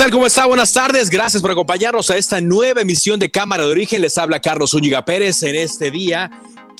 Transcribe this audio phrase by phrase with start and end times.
[0.00, 0.10] Tal?
[0.10, 0.46] ¿Cómo está?
[0.46, 1.10] Buenas tardes.
[1.10, 4.00] Gracias por acompañarnos a esta nueva emisión de Cámara de Origen.
[4.00, 6.30] Les habla Carlos Zúñiga Pérez en este día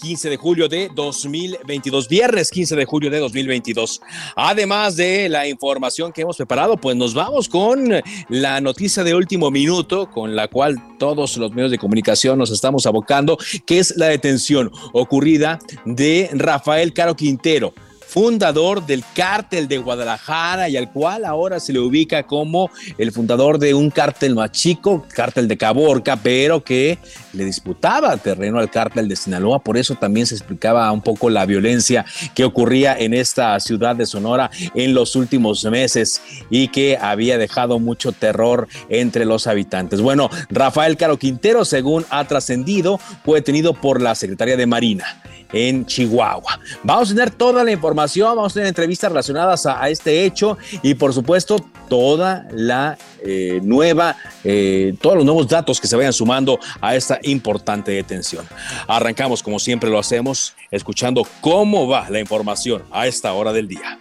[0.01, 4.01] 15 de julio de 2022, viernes 15 de julio de 2022.
[4.37, 7.93] Además de la información que hemos preparado, pues nos vamos con
[8.31, 12.87] la noticia de último minuto, con la cual todos los medios de comunicación nos estamos
[12.87, 17.75] abocando, que es la detención ocurrida de Rafael Caro Quintero
[18.11, 23.59] fundador del cártel de Guadalajara y al cual ahora se le ubica como el fundador
[23.59, 26.99] de un cártel más chico, cártel de Caborca, pero que
[27.33, 29.61] le disputaba terreno al cártel de Sinaloa.
[29.61, 34.07] Por eso también se explicaba un poco la violencia que ocurría en esta ciudad de
[34.07, 40.01] Sonora en los últimos meses y que había dejado mucho terror entre los habitantes.
[40.01, 45.23] Bueno, Rafael Caro Quintero, según ha trascendido, fue detenido por la Secretaría de Marina
[45.53, 46.61] en Chihuahua.
[46.83, 48.00] Vamos a tener toda la información,
[48.37, 51.57] vamos a tener entrevistas relacionadas a, este hecho y por supuesto
[51.89, 57.19] toda la eh, nueva, eh, todos los nuevos datos que se vayan sumando a esta
[57.23, 58.47] importante detención.
[58.87, 63.99] Arrancamos como siempre lo hacemos, escuchando cómo va la información a esta hora del día.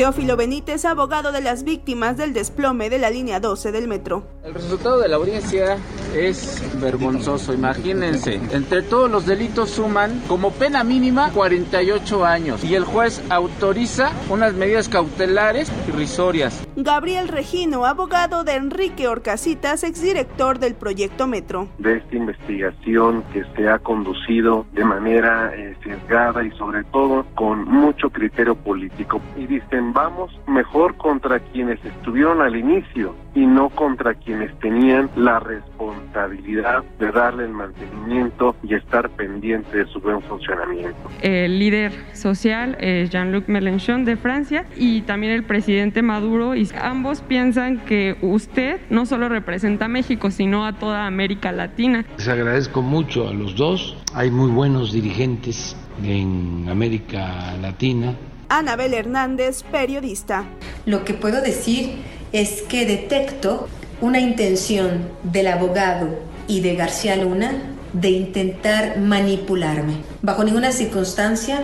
[0.00, 4.22] Teófilo Benítez, abogado de las víctimas del desplome de la línea 12 del metro.
[4.42, 5.76] El resultado de la audiencia
[6.16, 8.40] es vergonzoso, imagínense.
[8.50, 14.54] Entre todos los delitos suman como pena mínima 48 años y el juez autoriza unas
[14.54, 16.66] medidas cautelares irrisorias.
[16.76, 21.68] Gabriel Regino, abogado de Enrique Orcasitas, exdirector del proyecto Metro.
[21.76, 27.66] De esta investigación que se ha conducido de manera eh, sesgada y sobre todo con
[27.66, 29.20] mucho criterio político.
[29.36, 35.38] Y dicen vamos mejor contra quienes estuvieron al inicio y no contra quienes tenían la
[35.38, 40.96] responsabilidad de darle el mantenimiento y estar pendiente de su buen funcionamiento.
[41.22, 47.20] El líder social es Jean-Luc Mélenchon de Francia y también el presidente Maduro y ambos
[47.22, 52.04] piensan que usted no solo representa a México sino a toda América Latina.
[52.16, 58.14] Les agradezco mucho a los dos, hay muy buenos dirigentes en América Latina
[58.50, 60.44] Anabel Hernández, periodista.
[60.84, 62.02] Lo que puedo decir
[62.32, 63.68] es que detecto
[64.00, 66.18] una intención del abogado
[66.48, 67.52] y de García Luna
[67.92, 70.02] de intentar manipularme.
[70.20, 71.62] Bajo ninguna circunstancia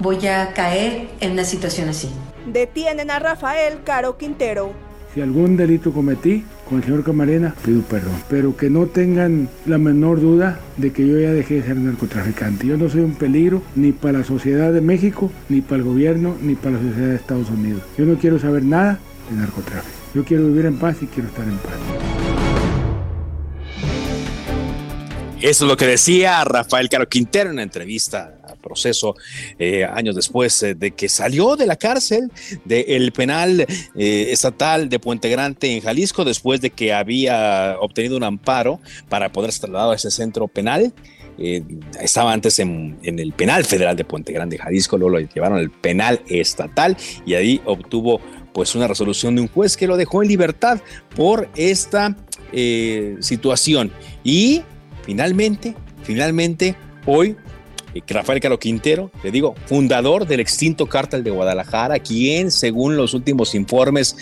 [0.00, 2.10] voy a caer en una situación así.
[2.46, 4.72] Detienen a Rafael Caro Quintero,
[5.16, 8.12] si algún delito cometí con el señor Camarena, pido perdón.
[8.28, 12.66] Pero que no tengan la menor duda de que yo ya dejé de ser narcotraficante.
[12.66, 16.36] Yo no soy un peligro ni para la sociedad de México, ni para el gobierno,
[16.42, 17.80] ni para la sociedad de Estados Unidos.
[17.96, 18.98] Yo no quiero saber nada
[19.30, 19.96] de narcotráfico.
[20.14, 21.72] Yo quiero vivir en paz y quiero estar en paz.
[25.40, 28.35] Eso es lo que decía Rafael Caro Quintero en una entrevista
[28.66, 29.14] proceso
[29.60, 32.32] eh, años después eh, de que salió de la cárcel
[32.64, 38.24] del penal eh, estatal de Puente Grande en Jalisco después de que había obtenido un
[38.24, 40.92] amparo para poder ser trasladado a ese centro penal.
[42.00, 46.20] estaba antes en, el penal federal de Puente Grande, Jalisco, luego lo llevaron al penal
[46.28, 48.20] estatal y ahí obtuvo
[48.52, 50.80] pues una resolución de un juez que lo dejó en libertad
[51.14, 52.16] por esta
[53.20, 53.92] situación.
[54.24, 54.62] Y
[55.02, 56.74] finalmente, finalmente,
[57.04, 57.36] hoy
[58.06, 63.54] Rafael Caro Quintero, le digo, fundador del extinto cártel de Guadalajara, quien, según los últimos
[63.54, 64.16] informes,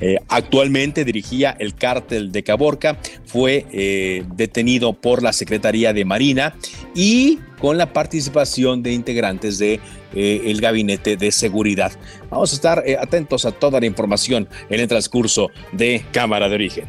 [0.00, 6.54] eh, actualmente dirigía el cártel de Caborca, fue eh, detenido por la Secretaría de Marina
[6.94, 9.80] y con la participación de integrantes de,
[10.14, 11.92] eh, Gabinete de Seguridad.
[12.30, 16.84] Vamos a estar atentos a toda la información en el transcurso de Cámara de Origen.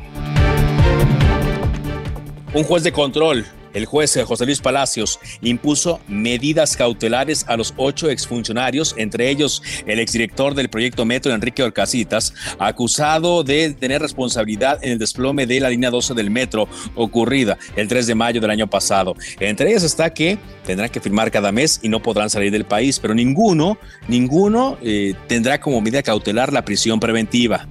[2.54, 8.10] Un juez de control el juez José Luis Palacios impuso medidas cautelares a los ocho
[8.10, 14.94] exfuncionarios, entre ellos el exdirector del proyecto Metro, Enrique Orcasitas, acusado de tener responsabilidad en
[14.94, 18.70] el desplome de la línea 12 del metro ocurrida el 3 de mayo del año
[18.70, 19.16] pasado.
[19.40, 23.00] Entre ellas está que tendrán que firmar cada mes y no podrán salir del país,
[23.00, 23.78] pero ninguno,
[24.08, 27.68] ninguno eh, tendrá como medida cautelar la prisión preventiva.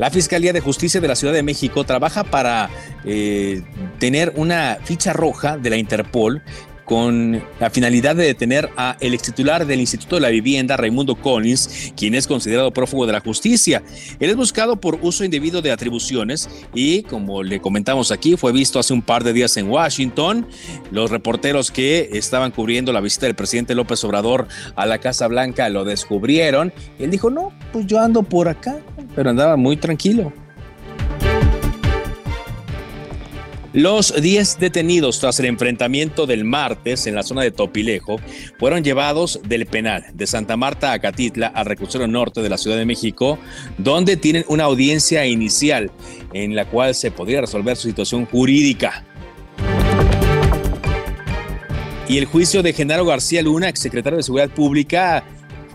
[0.00, 2.70] La Fiscalía de Justicia de la Ciudad de México trabaja para
[3.04, 3.62] eh,
[3.98, 6.42] tener una ficha roja de la Interpol
[6.90, 11.92] con la finalidad de detener a el titular del Instituto de la Vivienda, Raimundo Collins,
[11.96, 13.84] quien es considerado prófugo de la justicia.
[14.18, 18.80] Él es buscado por uso indebido de atribuciones y, como le comentamos aquí, fue visto
[18.80, 20.48] hace un par de días en Washington.
[20.90, 25.68] Los reporteros que estaban cubriendo la visita del presidente López Obrador a la Casa Blanca
[25.68, 26.72] lo descubrieron.
[26.98, 28.80] Él dijo, no, pues yo ando por acá,
[29.14, 30.32] pero andaba muy tranquilo.
[33.72, 38.20] Los 10 detenidos tras el enfrentamiento del martes en la zona de Topilejo
[38.58, 42.76] fueron llevados del penal de Santa Marta a Catitla al reclusorio norte de la Ciudad
[42.76, 43.38] de México,
[43.78, 45.92] donde tienen una audiencia inicial
[46.32, 49.04] en la cual se podría resolver su situación jurídica.
[52.08, 55.22] Y el juicio de Genaro García Luna, exsecretario de Seguridad Pública,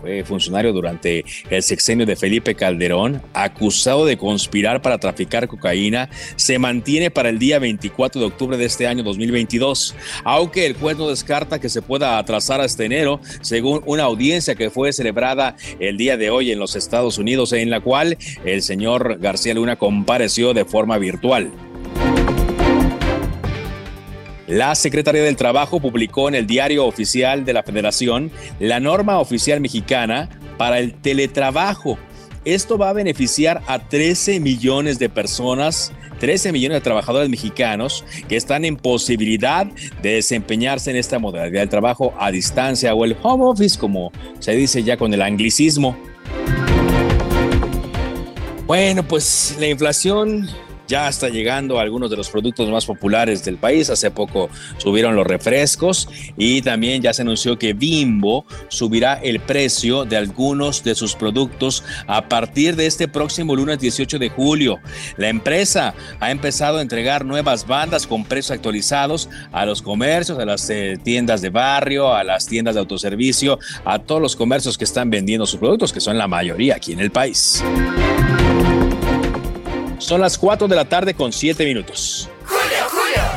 [0.00, 6.58] fue funcionario durante el sexenio de Felipe Calderón, acusado de conspirar para traficar cocaína, se
[6.58, 9.94] mantiene para el día 24 de octubre de este año 2022,
[10.24, 14.70] aunque el juez no descarta que se pueda atrasar hasta enero, según una audiencia que
[14.70, 19.18] fue celebrada el día de hoy en los Estados Unidos, en la cual el señor
[19.18, 21.50] García Luna compareció de forma virtual.
[24.46, 29.60] La Secretaría del Trabajo publicó en el Diario Oficial de la Federación la norma oficial
[29.60, 31.98] mexicana para el teletrabajo.
[32.44, 38.36] Esto va a beneficiar a 13 millones de personas 13 millones de trabajadores mexicanos que
[38.36, 39.66] están en posibilidad
[40.02, 44.52] de desempeñarse en esta modalidad de trabajo a distancia o el home office, como se
[44.52, 45.96] dice ya con el anglicismo.
[48.66, 50.48] Bueno, pues la inflación
[50.86, 53.90] ya está llegando a algunos de los productos más populares del país.
[53.90, 54.48] Hace poco
[54.78, 60.82] subieron los refrescos y también ya se anunció que Bimbo subirá el precio de algunos
[60.84, 64.78] de sus productos a partir de este próximo lunes 18 de julio.
[65.16, 70.44] La empresa ha empezado a entregar nuevas bandas con precios actualizados a los comercios, a
[70.44, 74.84] las eh, tiendas de barrio, a las tiendas de autoservicio, a todos los comercios que
[74.84, 77.62] están vendiendo sus productos, que son la mayoría aquí en el país.
[79.98, 82.28] Son las 4 de la tarde con 7 minutos.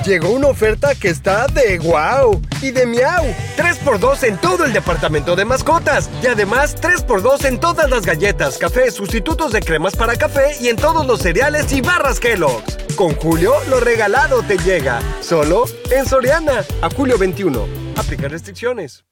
[0.06, 3.26] Llegó una oferta que está de wow y de miau.
[3.58, 6.10] 3x2 en todo el departamento de mascotas.
[6.24, 10.78] Y además 3x2 en todas las galletas, café, sustitutos de cremas para café y en
[10.78, 12.78] todos los cereales y barras Kellogg's.
[12.96, 15.02] Con Julio, lo regalado te llega.
[15.22, 16.64] Solo en Soriana.
[16.82, 17.68] A julio 21.
[17.98, 19.04] Aplica restricciones.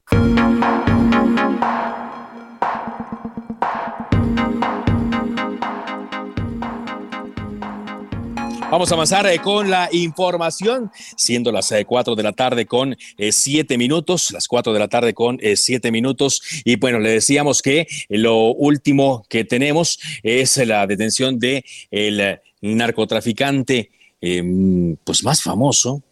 [8.70, 12.98] Vamos a avanzar eh, con la información, siendo las 4 eh, de la tarde con
[13.18, 16.42] 7 eh, minutos, las 4 de la tarde con 7 minutos.
[16.66, 23.92] Y bueno, le decíamos que lo último que tenemos es la detención de el narcotraficante
[24.20, 26.04] pues más famoso,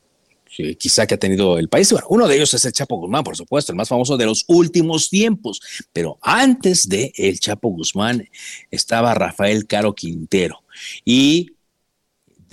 [0.77, 1.91] quizá que ha tenido el país.
[1.91, 4.45] Bueno, uno de ellos es el Chapo Guzmán, por supuesto, el más famoso de los
[4.47, 5.59] últimos tiempos.
[5.91, 8.29] Pero antes de el Chapo Guzmán
[8.71, 10.63] estaba Rafael Caro Quintero.
[11.03, 11.54] Y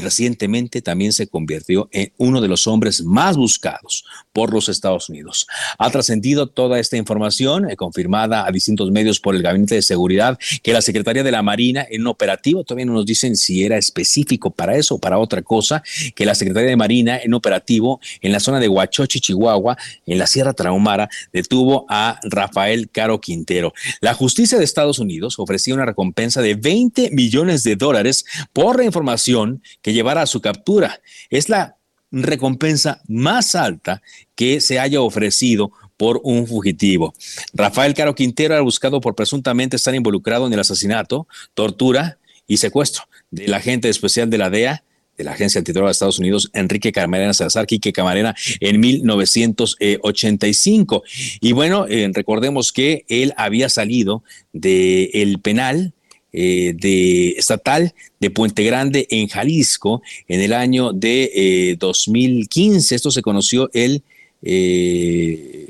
[0.02, 5.46] recientemente también se convirtió en uno de los hombres más buscados por los Estados Unidos.
[5.78, 10.38] Ha trascendido toda esta información, eh, confirmada a distintos medios por el Gabinete de Seguridad,
[10.62, 14.50] que la Secretaría de la Marina en operativo, todavía no nos dicen si era específico
[14.50, 15.82] para eso o para otra cosa,
[16.14, 20.26] que la Secretaría de Marina en operativo en la zona de Huachochi, Chihuahua, en la
[20.26, 23.72] Sierra Traumara, detuvo a Rafael Caro Quintero.
[24.00, 28.84] La justicia de Estados Unidos ofrecía una recompensa de 20 millones de dólares por la
[28.84, 31.00] información que llevara a su captura.
[31.30, 31.76] Es la
[32.10, 34.02] recompensa más alta
[34.34, 37.14] que se haya ofrecido por un fugitivo.
[37.54, 43.04] Rafael Caro Quintero era buscado por presuntamente estar involucrado en el asesinato, tortura y secuestro
[43.30, 44.84] del agente especial de la DEA
[45.16, 51.02] de la Agencia Antidroga de Estados Unidos, Enrique Camarena Salazar, Quique Camarena, en 1985.
[51.40, 55.92] Y bueno, eh, recordemos que él había salido del penal
[56.32, 62.94] eh, de estatal de Puente Grande en Jalisco en el año de 2015.
[62.94, 64.02] Eh, Esto se conoció el
[64.42, 65.68] eh,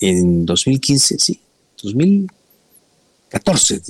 [0.00, 1.40] en 2015, sí,
[1.82, 3.80] 2014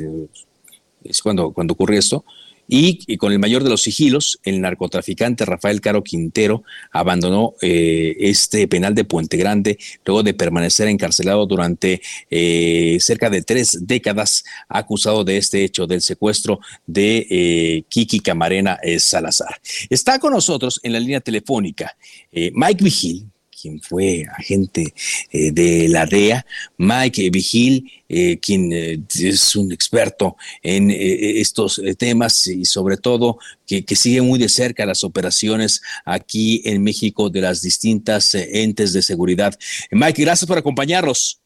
[1.04, 2.24] es cuando, cuando ocurrió esto.
[2.66, 8.66] Y, con el mayor de los sigilos, el narcotraficante Rafael Caro Quintero abandonó eh, este
[8.68, 15.24] penal de Puente Grande luego de permanecer encarcelado durante eh, cerca de tres décadas, acusado
[15.24, 19.60] de este hecho del secuestro de eh, Kiki Camarena Salazar.
[19.90, 21.96] Está con nosotros en la línea telefónica
[22.32, 23.26] Mike Vigil,
[23.64, 24.92] quien fue agente
[25.30, 26.44] eh, de la DEA,
[26.76, 33.82] Mike Vigil, eh, quien eh, es un experto en estos temas y sobre todo que,
[33.96, 39.54] sigue muy de cerca las operaciones aquí en México de las distintas entes de seguridad.
[39.90, 41.40] Mike, gracias por acompañarnos.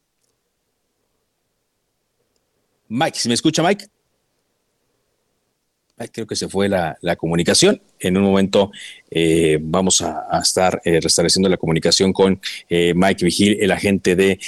[2.89, 3.87] Mike, ¿se me escucha, Mike?
[6.07, 7.81] Creo que se fue la, comunicación.
[7.99, 8.71] En un momento
[9.11, 14.39] eh, vamos a, estar eh, restableciendo la comunicación con eh, Mike Vigil, el agente de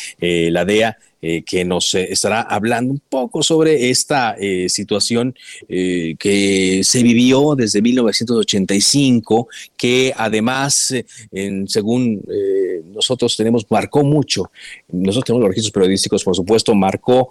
[0.50, 0.96] la DEA.
[1.22, 5.34] Eh, que nos eh, estará hablando un poco sobre esta eh, situación
[5.68, 10.94] que se vivió desde 1985, que además,
[11.30, 12.22] en, según
[12.92, 14.50] nosotros tenemos, marcó mucho,
[14.88, 17.30] nosotros tenemos los registros periodísticos, por supuesto, marcó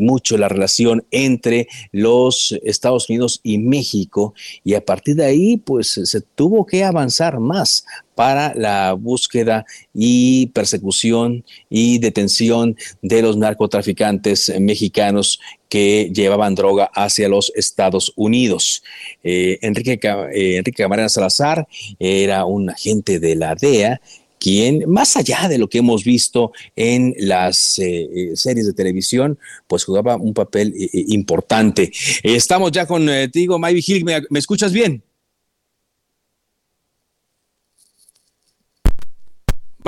[0.00, 4.34] mucho la relación entre los Estados Unidos y México,
[4.64, 7.84] y a partir de ahí, pues se tuvo que avanzar más
[8.18, 17.28] para la búsqueda y persecución y detención de los narcotraficantes mexicanos que llevaban droga hacia
[17.28, 18.82] los Estados Unidos.
[19.22, 21.68] Eh, Enrique, eh, Enrique Camarena Salazar
[22.00, 24.00] era un agente de la DEA
[24.40, 29.84] quien, más allá de lo que hemos visto en las eh, series de televisión, pues
[29.84, 31.92] jugaba un papel importante.
[32.24, 35.04] estamos ya contigo, May Vigil, ¿me escuchas bien?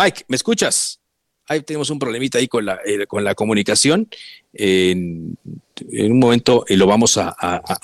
[0.02, 0.98] Mike, ¿me escuchas?
[1.46, 4.08] Ahí tenemos un problemita ahí con la, eh, con la comunicación.
[5.90, 7.34] En, un momento eh, lo vamos a,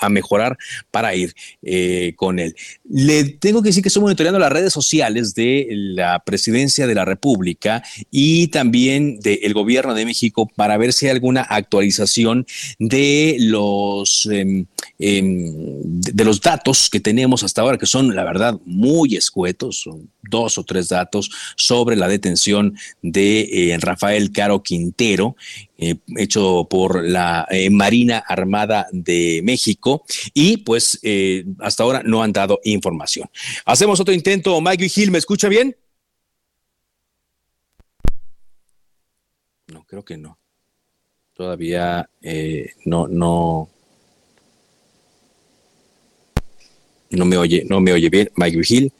[0.09, 0.57] mejorar
[0.91, 2.55] para ir eh, con él.
[2.89, 7.05] Le tengo que decir que estoy monitoreando las redes sociales de la presidencia de la
[7.05, 12.45] República y también del gobierno de México para ver si hay alguna actualización
[12.79, 14.65] de los, em,
[14.99, 20.09] em, de los datos que tenemos hasta ahora, que son, la verdad, muy escuetos, son
[20.29, 25.35] dos o tres datos sobre la detención de eh, Rafael Caro Quintero,
[25.79, 30.03] eh, hecho por la eh, Marina Armada de México
[30.33, 33.29] y pues eh, hasta ahora no han dado información.
[33.63, 34.59] Hacemos otro intento.
[34.59, 35.77] Mike Gil, ¿me escucha bien?
[39.67, 40.39] No, creo que no.
[41.35, 42.09] Todavía
[42.85, 43.69] no, no.
[47.11, 48.91] No me oye, no me oye bien, Mike Vigil,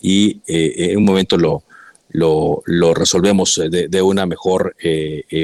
[0.00, 1.62] y en un momento lo,
[2.08, 4.74] lo, resolvemos de, de una mejor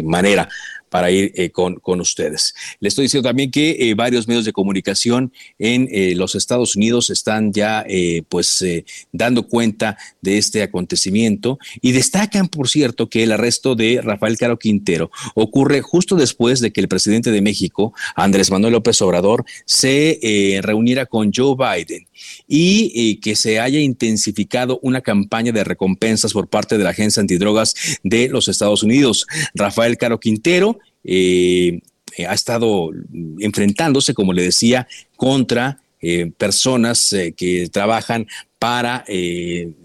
[0.02, 0.48] manera
[0.88, 2.54] para ir eh, con, con, ustedes.
[2.80, 7.10] Le estoy diciendo también que eh, varios medios de comunicación en eh, los Estados Unidos
[7.10, 7.84] están ya
[8.28, 8.64] pues
[9.12, 14.58] dando cuenta de este acontecimiento y destacan, por cierto, que el arresto de Rafael Caro
[14.58, 20.60] Quintero ocurre justo después de que el presidente de México, Andrés Manuel López Obrador, se
[20.62, 22.06] reuniera con Joe Biden
[22.46, 27.74] y que se haya intensificado una campaña de recompensas por parte de la Agencia Antidrogas
[28.02, 29.26] de los Estados Unidos.
[29.54, 31.80] Rafael Caro Quintero eh,
[32.26, 32.90] ha estado
[33.38, 38.26] enfrentándose, como le decía, contra eh, personas eh, que trabajan
[38.58, 39.04] para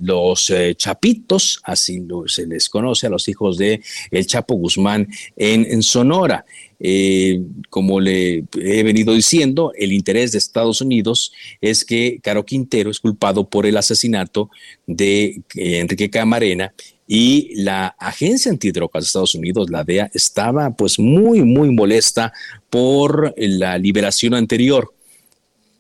[0.02, 6.44] los chapitos, así se les conoce a los hijos de el Chapo Guzmán en Sonora.
[6.86, 12.92] Eh, como le he venido diciendo, el interés de Estados Unidos es que Caro Quintero
[12.92, 14.50] es culpado por el asesinato
[14.86, 16.74] de eh, Enrique Camarena
[17.08, 22.34] y la agencia antidrogas de Estados Unidos, la DEA, estaba pues muy, muy molesta
[22.70, 24.94] por la liberación anterior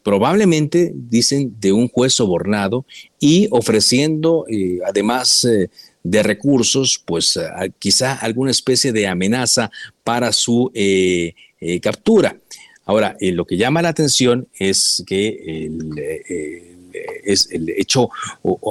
[0.03, 2.85] probablemente, dicen, de un juez sobornado
[3.21, 5.47] y ofreciendo eh, además
[6.03, 7.39] de recursos, pues
[7.79, 9.71] quizá alguna especie de amenaza
[10.03, 12.37] para su eh, eh, captura.
[12.85, 16.72] Ahora, eh, lo que llama la atención es que el
[17.23, 18.09] es el hecho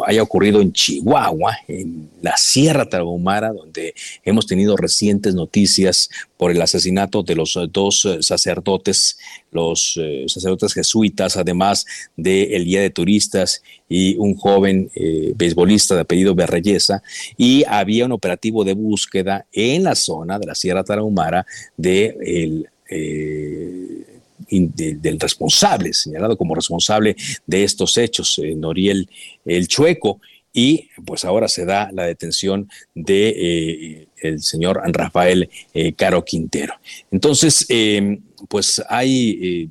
[0.07, 6.61] haya ocurrido en Chihuahua, en la Sierra Tarahumara, donde hemos tenido recientes noticias por el
[6.61, 9.19] asesinato de los dos sacerdotes,
[9.51, 11.87] los eh, sacerdotes jesuitas, además
[12.17, 17.03] del guía de turistas y un joven eh, beisbolista de apellido Berreyesa,
[17.37, 22.69] y había un operativo de búsqueda en la zona de la Sierra Tarahumara de el,
[22.91, 24.12] eh,
[24.53, 27.17] del responsable, señalado como responsable
[27.47, 29.09] de estos hechos, eh, Noriel
[29.45, 30.21] el Chueco,
[30.53, 36.75] y pues ahora se da la detención de eh, el señor Rafael eh, Caro Quintero.
[37.11, 37.67] Entonces,
[38.49, 39.71] pues hay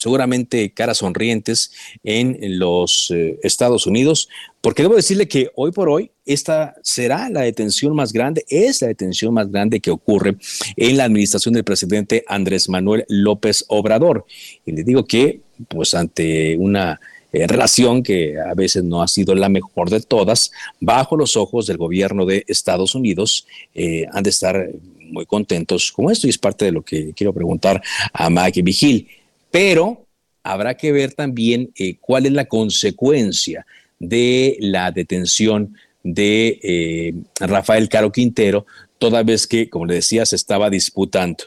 [0.00, 4.30] seguramente caras sonrientes en los eh, Estados Unidos,
[4.62, 8.88] porque debo decirle que hoy por hoy esta será la detención más grande, es la
[8.88, 10.36] detención más grande que ocurre
[10.76, 14.24] en la administración del presidente Andrés Manuel López Obrador.
[14.64, 16.98] Y le digo que, pues ante una
[17.32, 21.66] eh, relación que a veces no ha sido la mejor de todas, bajo los ojos
[21.66, 24.70] del gobierno de Estados Unidos, eh, han de estar
[25.10, 27.82] muy contentos con esto y es parte de lo que quiero preguntar
[28.14, 29.08] a Mike Vigil.
[29.50, 30.06] Pero
[30.42, 33.66] habrá que ver también eh, cuál es la consecuencia
[33.98, 38.64] de la detención de Rafael Caro Quintero,
[38.98, 41.44] toda vez que, como le decía, se estaba disputando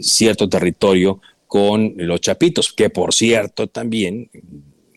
[0.00, 4.28] cierto territorio con los Chapitos, que por cierto también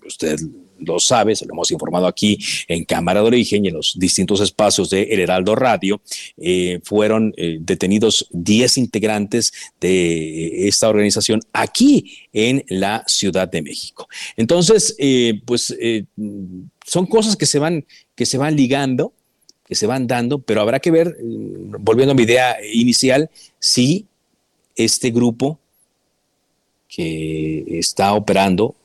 [0.05, 0.39] usted
[0.85, 2.37] lo sabe, se lo hemos informado aquí
[2.67, 6.01] en Cámara de Origen y en los distintos espacios de El Heraldo Radio,
[6.37, 14.07] eh, fueron eh, detenidos 10 integrantes de esta organización aquí en la Ciudad de México.
[14.37, 15.75] Entonces, eh, pues
[16.85, 17.85] son cosas que se van,
[18.15, 19.13] que se van ligando,
[19.65, 24.07] que se van dando, pero habrá que ver, volviendo a mi idea inicial, si
[24.75, 25.59] este grupo
[26.87, 28.75] que está operando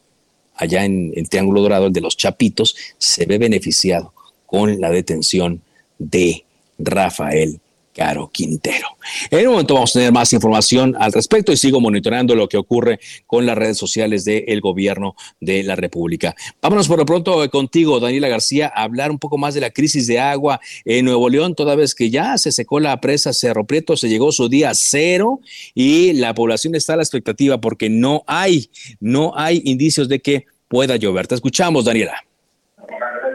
[0.58, 4.12] allá en el Triángulo Dorado, el de los Chapitos, se ve beneficiado
[4.44, 5.62] con la detención
[5.98, 6.44] de
[6.78, 7.60] Rafael
[7.98, 8.86] Caro Quintero.
[9.28, 12.56] En un momento vamos a tener más información al respecto y sigo monitoreando lo que
[12.56, 16.36] ocurre con las redes sociales del gobierno de la República.
[16.62, 19.70] Vámonos por lo pronto eh, contigo, Daniela García, a hablar un poco más de la
[19.70, 23.66] crisis de agua en Nuevo León, toda vez que ya se secó la presa Cerro
[23.66, 25.40] Prieto, se llegó su día cero
[25.74, 30.46] y la población está a la expectativa porque no hay, no hay indicios de que
[30.68, 31.26] pueda llover.
[31.26, 32.27] Te escuchamos, Daniela.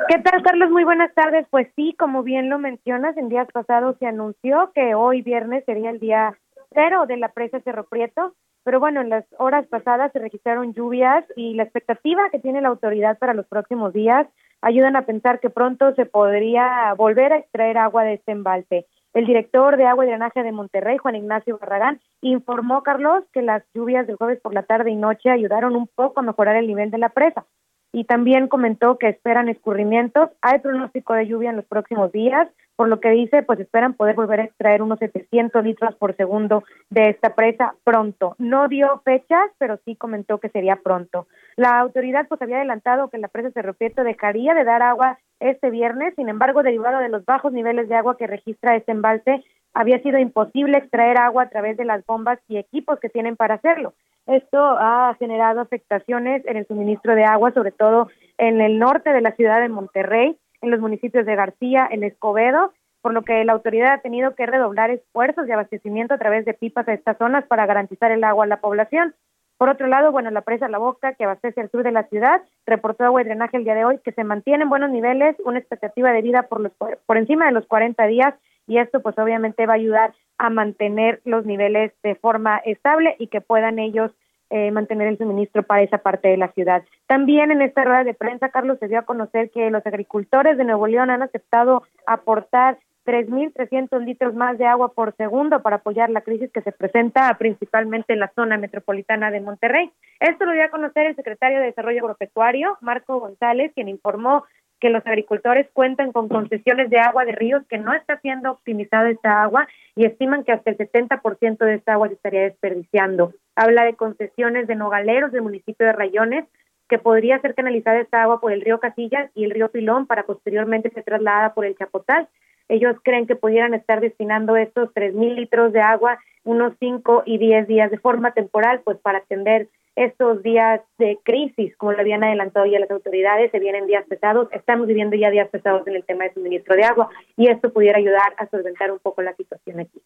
[0.08, 0.70] ¿Qué tal, Carlos?
[0.70, 1.46] Muy buenas tardes.
[1.50, 5.92] Pues sí, como bien lo mencionas, en días pasados se anunció que hoy viernes sería
[5.92, 6.38] el día
[6.74, 8.34] cero de la presa Cerro Prieto,
[8.64, 12.70] pero bueno, en las horas pasadas se registraron lluvias y la expectativa que tiene la
[12.70, 14.28] autoridad para los próximos días
[14.62, 18.88] ayudan a pensar que pronto se podría volver a extraer agua de este embalse.
[19.14, 23.64] El director de Agua y Drenaje de Monterrey, Juan Ignacio Barragán, informó, Carlos, que las
[23.74, 26.90] lluvias del jueves por la tarde y noche ayudaron un poco a mejorar el nivel
[26.90, 27.46] de la presa
[27.94, 30.32] y también comentó que esperan escurrimientos.
[30.42, 34.16] Hay pronóstico de lluvia en los próximos días, por lo que dice, pues esperan poder
[34.16, 38.36] volver a extraer unos 700 litros por segundo de esta presa pronto.
[38.40, 41.28] No dio fechas, pero sí comentó que sería pronto.
[41.56, 45.70] La autoridad pues había adelantado que la presa Cerro Prieto dejaría de dar agua este
[45.70, 49.44] viernes, sin embargo, derivado de los bajos niveles de agua que registra este embalse,
[49.76, 53.56] había sido imposible extraer agua a través de las bombas y equipos que tienen para
[53.56, 53.94] hacerlo.
[54.26, 59.22] Esto ha generado afectaciones en el suministro de agua, sobre todo en el norte de
[59.22, 63.52] la ciudad de Monterrey, en los municipios de García, en Escobedo, por lo que la
[63.52, 67.46] autoridad ha tenido que redoblar esfuerzos de abastecimiento a través de pipas a estas zonas
[67.48, 69.14] para garantizar el agua a la población.
[69.58, 72.42] Por otro lado, bueno, la presa La Boca, que abastece al sur de la ciudad,
[72.66, 75.60] reportó agua y drenaje el día de hoy, que se mantiene en buenos niveles, una
[75.60, 76.72] expectativa de vida por, los,
[77.06, 78.34] por encima de los 40 días,
[78.68, 83.28] y esto pues obviamente va a ayudar a mantener los niveles de forma estable y
[83.28, 84.12] que puedan ellos
[84.50, 86.84] eh, mantener el suministro para esa parte de la ciudad.
[87.08, 90.64] También en esta rueda de prensa, Carlos, se dio a conocer que los agricultores de
[90.64, 96.22] Nuevo León han aceptado aportar 3.300 litros más de agua por segundo para apoyar la
[96.22, 99.92] crisis que se presenta principalmente en la zona metropolitana de Monterrey.
[100.20, 104.46] Esto lo dio a conocer el secretario de Desarrollo Agropecuario, Marco González, quien informó
[104.84, 109.10] que los agricultores cuentan con concesiones de agua de ríos que no está siendo optimizada
[109.10, 109.66] esta agua
[109.96, 113.32] y estiman que hasta el 70% de esta agua se estaría desperdiciando.
[113.56, 116.44] Habla de concesiones de nogaleros del municipio de Rayones
[116.90, 120.24] que podría ser canalizada esta agua por el río Casillas y el río Pilón para
[120.24, 122.28] posteriormente ser trasladada por el Chapotal.
[122.70, 127.38] Ellos creen que pudieran estar destinando estos tres mil litros de agua unos 5 y
[127.38, 132.24] 10 días de forma temporal, pues para atender estos días de crisis, como lo habían
[132.24, 136.04] adelantado ya las autoridades, se vienen días pesados, estamos viviendo ya días pesados en el
[136.04, 139.80] tema de suministro de agua y esto pudiera ayudar a solventar un poco la situación
[139.82, 140.02] aquí.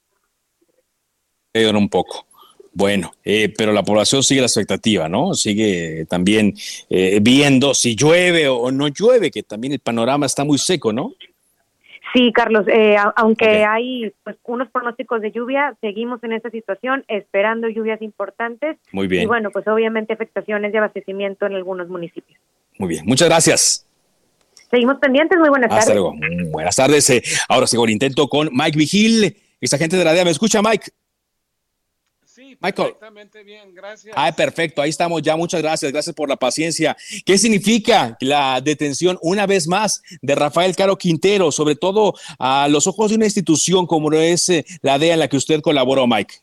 [1.54, 2.26] Ayudar un poco.
[2.74, 5.34] Bueno, eh, pero la población sigue la expectativa, ¿no?
[5.34, 6.54] Sigue también
[6.90, 11.14] eh, viendo si llueve o no llueve, que también el panorama está muy seco, ¿no?
[12.14, 17.68] Sí, Carlos, eh, aunque hay pues, unos pronósticos de lluvia, seguimos en esta situación esperando
[17.68, 18.78] lluvias importantes.
[18.92, 19.24] Muy bien.
[19.24, 22.40] Y bueno, pues obviamente afectaciones de abastecimiento en algunos municipios.
[22.80, 23.88] Muy bien, muchas gracias.
[24.70, 25.96] Seguimos pendientes, muy buenas Hasta tardes.
[25.96, 26.14] luego.
[26.14, 27.10] Mm, Buenas tardes.
[27.10, 30.26] Eh, ahora sigo el intento con Mike Vigil, esa gente de la DEA.
[30.26, 30.92] ¿Me escucha, Mike?
[32.60, 32.90] Michael.
[32.90, 34.16] Perfectamente bien, gracias.
[34.18, 35.36] Ah, perfecto, ahí estamos ya.
[35.36, 36.98] Muchas gracias, gracias por la paciencia.
[37.26, 42.88] ¿Qué significa la detención una vez más de Rafael Caro Quintero, sobre todo a los
[42.88, 46.36] ojos de una institución como es eh, la DEA en la que usted colaboró, Mike?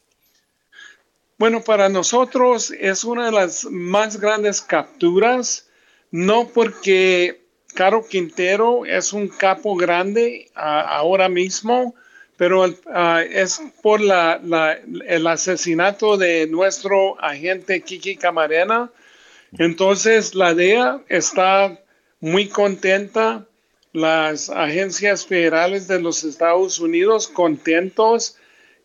[1.38, 5.66] Bueno, para nosotros es una de las más grandes capturas,
[6.12, 7.42] no porque
[7.74, 11.94] Caro Quintero es un capo grande ahora mismo,
[12.37, 18.90] pero es por el asesinato de nuestro agente Kiki Camarena.
[19.57, 21.81] Entonces la DEA está
[22.20, 23.47] muy contenta,
[23.92, 28.37] las agencias federales de los Estados Unidos contentos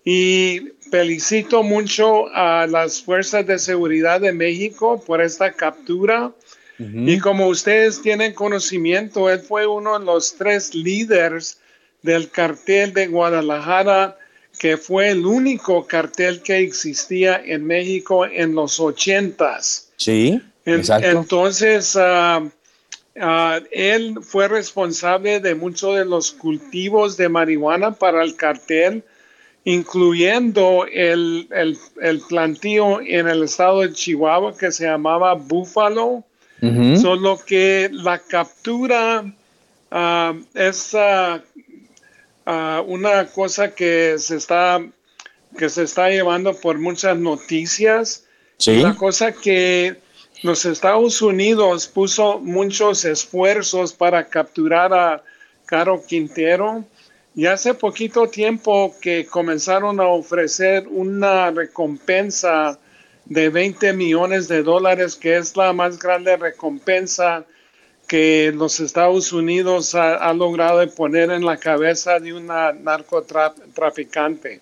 [0.05, 6.31] y felicito mucho a las fuerzas de seguridad de México por esta captura.
[6.77, 11.59] Y como ustedes tienen conocimiento, él fue uno de los tres líderes
[12.01, 14.17] del cartel de Guadalajara,
[14.57, 19.89] que fue el único cartel que existía en México en los ochentas.
[19.97, 21.07] Sí, exacto.
[21.07, 22.43] Entonces, ah,
[23.19, 29.03] ah, él fue responsable de muchos de los cultivos de marihuana para el cartel,
[29.63, 31.47] incluyendo el,
[32.01, 36.23] el, plantío en el estado de Chihuahua que se llamaba Búfalo.
[37.01, 39.23] Solo que la captura
[39.91, 40.93] uh, es
[42.87, 44.81] una cosa que se está
[45.57, 48.25] que se está llevando por muchas noticias.
[48.57, 48.77] ¿Sí?
[48.81, 49.97] La cosa que
[50.43, 55.23] los Estados Unidos puso muchos esfuerzos para capturar a
[55.65, 56.85] Caro Quintero
[57.35, 62.79] y hace poquito tiempo que comenzaron a ofrecer una recompensa
[63.25, 67.45] de 20 millones de dólares, que es la más grande recompensa
[68.09, 74.61] que los Estados Unidos ha, logrado poner en la cabeza de una narcotraficante.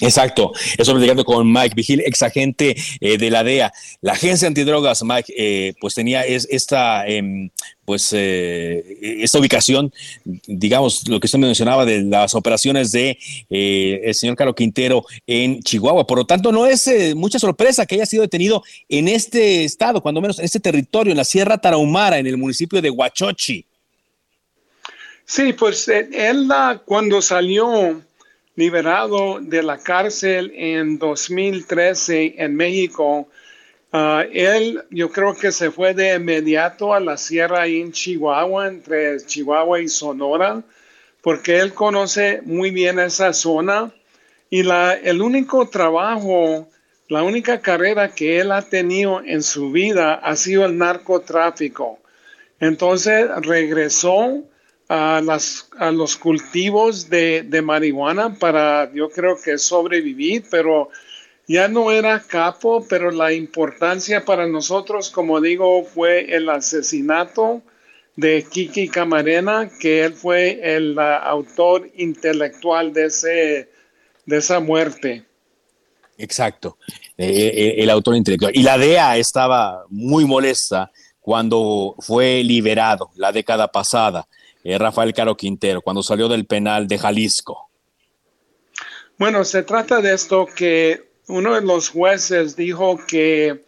[0.00, 3.72] Exacto, eso platicando con Mike Vigil, ex agente eh, de la DEA.
[4.00, 7.50] La agencia antidrogas, Mike, eh, pues tenía es, esta em,
[7.84, 9.92] pues eh, esta ubicación,
[10.46, 13.18] digamos, lo que usted mencionaba de las operaciones de
[13.50, 16.06] eh, el señor Carlos Quintero en Chihuahua.
[16.06, 20.20] Por lo tanto, no es mucha sorpresa que haya sido detenido en este estado, cuando
[20.20, 23.66] menos en este territorio, en la Sierra Tarahumara, en el municipio de Huachochi.
[25.26, 26.48] Sí, pues él
[26.84, 28.02] cuando salió
[28.56, 33.28] liberado de la cárcel en 2013 en México,
[33.96, 39.24] Ah, él, yo creo que se fue de inmediato a la sierra en Chihuahua, entre
[39.24, 40.64] Chihuahua y Sonora,
[41.22, 43.92] porque él conoce muy bien esa zona
[44.50, 46.68] y la, el único trabajo,
[47.06, 52.00] la única carrera que él ha tenido en su vida ha sido el narcotráfico.
[52.58, 54.42] Entonces regresó
[54.88, 60.90] a, las, a los cultivos de, de marihuana para, yo creo que sobrevivir, pero
[61.46, 67.62] ya no era capo, pero la importancia para nosotros, como digo, fue el asesinato
[68.16, 73.68] de Kiki Camarena, que él fue el autor intelectual de, ese,
[74.24, 75.24] de esa muerte.
[76.16, 76.78] Exacto,
[77.18, 78.52] eh, eh, el autor intelectual.
[78.54, 84.28] Y la DEA estaba muy molesta cuando fue liberado la década pasada,
[84.64, 87.68] Rafael Caro Quintero, cuando salió del penal de Jalisco.
[89.18, 93.64] Bueno, se trata de esto que uno de los jueces dijo que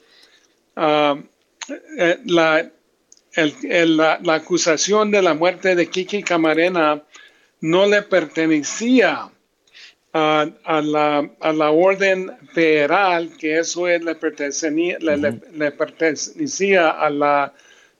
[0.75, 1.17] ah,
[1.99, 2.71] eh, la,
[4.23, 7.03] la, acusación de la muerte de Kiki Camarena
[7.61, 9.31] no le pertenecía
[10.13, 10.47] a,
[10.83, 17.53] la, a la, orden federal, que eso le, pertenecía, le, pertenecía a la,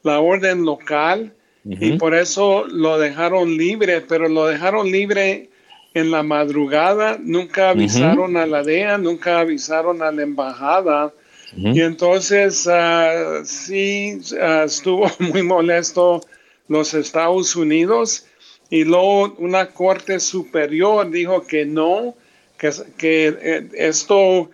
[0.03, 1.36] la orden local,
[1.69, 5.51] y por eso lo dejaron libre, pero lo dejaron libre
[5.95, 11.13] en la madrugada, nunca avisaron a la DEA, nunca avisaron a la embajada.
[11.57, 16.21] Y entonces uh, sí ah, estuvo muy molesto
[16.69, 18.27] los Estados Unidos.
[18.69, 22.15] Y luego una corte superior dijo que no,
[22.59, 24.51] que, que eh, esto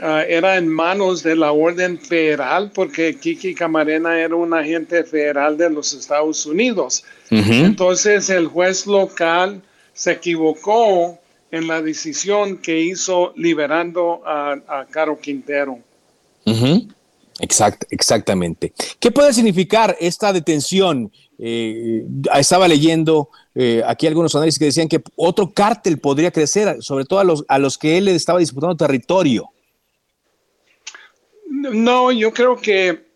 [0.00, 5.56] ah, era en manos de la orden federal porque Kiki Camarena era un agente federal
[5.56, 7.04] de los Estados Unidos.
[7.30, 11.18] Entonces el juez local se equivocó
[11.50, 15.78] en la decisión que hizo liberando a, Caro Quintero.
[17.90, 18.72] exactamente.
[18.98, 21.10] ¿Qué puede significar esta detención?
[21.38, 27.04] Eh, estaba leyendo eh, aquí algunos análisis que decían que otro cártel podría crecer, sobre
[27.04, 29.50] todo a los, a los que él estaba disputando territorio.
[31.48, 33.06] No, yo creo que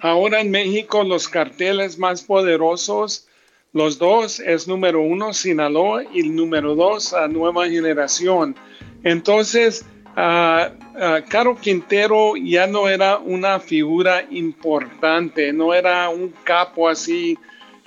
[0.00, 3.28] ahora en México los carteles más poderosos
[3.72, 8.56] los dos es número uno Sinaloa y número dos a Nueva Generación.
[9.04, 9.84] Entonces,
[10.14, 17.38] Caro Quintero ya no era una figura importante, no era un capo así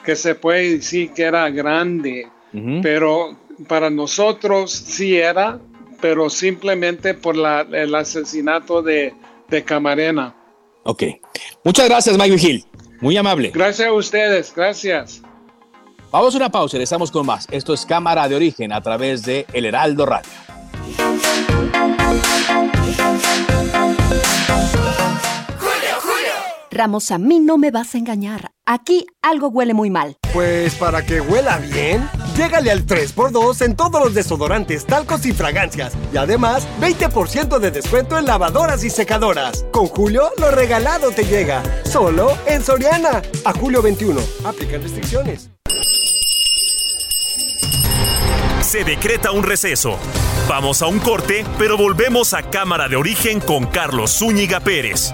[0.06, 2.28] que se puede decir que era grande,
[2.82, 3.36] pero
[3.67, 5.60] para nosotros sí era
[6.00, 9.13] pero simplemente por la, el asesinato de,
[9.52, 10.36] de Camarena.
[10.84, 11.04] Ok.
[11.64, 12.66] Muchas gracias, Mike Vigil.
[13.02, 13.52] Muy amable.
[13.54, 14.52] Gracias a ustedes.
[14.56, 15.22] Gracias.
[16.12, 17.48] Vamos a una pausa y estamos con más.
[17.52, 20.30] Esto es Cámara de Origen a través de El Heraldo Radio.
[26.74, 28.52] Ramos, a mí no me vas a engañar.
[28.66, 30.18] Aquí algo huele muy mal.
[30.34, 35.94] Pues para que huela bien, llégale al 3x2 en todos los desodorantes, talcos y fragancias.
[36.13, 39.65] Y además, 20% de descuento en lavadoras y secadoras.
[39.72, 41.63] Con Julio, lo regalado te llega.
[41.84, 43.22] Solo en Soriana.
[43.46, 44.22] A julio 21.
[44.44, 45.50] Aplican restricciones.
[48.62, 49.98] Se decreta un receso.
[50.48, 55.13] Vamos a un corte, pero volvemos a Cámara de Origen con Carlos Zúñiga Pérez.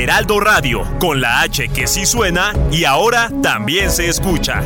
[0.00, 4.62] Heraldo Radio, con la H que sí suena y ahora también se escucha.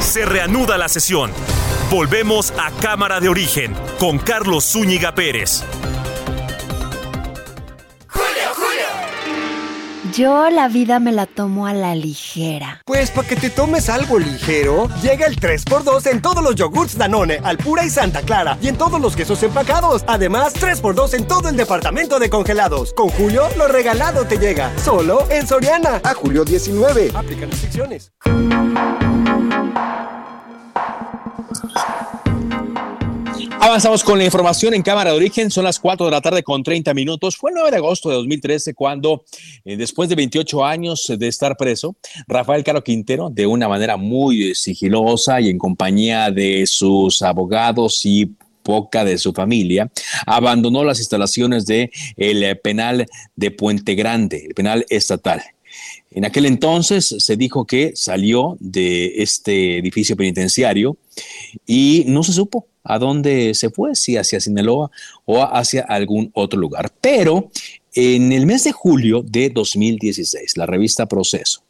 [0.00, 1.32] Se reanuda la sesión.
[1.90, 5.64] Volvemos a Cámara de Origen con Carlos Zúñiga Pérez.
[10.18, 12.82] Yo la vida me la tomo a la ligera.
[12.84, 17.38] Pues para que te tomes algo ligero, llega el 3x2 en todos los yogurts Danone,
[17.44, 20.02] Alpura y Santa Clara, y en todos los quesos empacados.
[20.08, 22.92] Además, 3x2 en todo el departamento de congelados.
[22.94, 24.76] Con Julio, lo regalado te llega.
[24.78, 26.00] Solo en Soriana.
[26.02, 27.12] A julio 19.
[27.14, 28.10] Aplican restricciones.
[33.68, 35.50] Avanzamos con la información en Cámara de Origen.
[35.50, 37.36] Son las 4 de la tarde con 30 minutos.
[37.36, 39.26] Fue el 9 de agosto de 2013 cuando,
[39.62, 41.94] eh, después de 28 años de estar preso,
[42.26, 48.30] Rafael Caro Quintero, de una manera muy sigilosa y en compañía de sus abogados y
[48.62, 49.92] poca de su familia,
[50.24, 55.42] abandonó las instalaciones del el penal de Puente Grande, el penal estatal.
[56.10, 60.96] En aquel entonces se dijo que salió de este edificio penitenciario
[61.66, 64.90] y no se supo a dónde se fue, si hacia Sinaloa
[65.24, 66.90] o hacia algún otro lugar.
[67.00, 67.50] Pero
[67.94, 71.62] en el mes de julio de 2016, la revista Proceso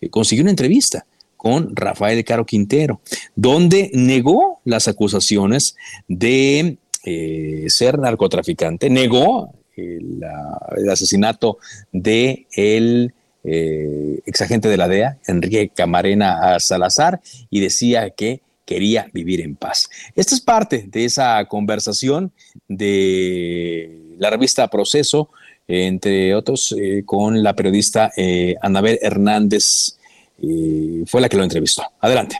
[0.00, 1.06] eh, consiguió una entrevista
[1.36, 3.00] con Rafael Caro Quintero,
[3.34, 5.74] donde negó las acusaciones
[6.08, 11.58] de eh, ser narcotraficante, negó el, la- el asesinato
[11.90, 13.12] de el
[13.44, 19.88] eh, exagente de la DEA, Enrique Camarena Salazar, y decía que quería vivir en paz.
[20.14, 22.32] Esta es parte de esa conversación
[22.68, 25.30] de la revista Proceso,
[25.68, 29.98] entre otros, eh, con la periodista eh, Anabel Hernández,
[30.42, 31.82] eh, fue la que lo entrevistó.
[32.00, 32.36] Adelante.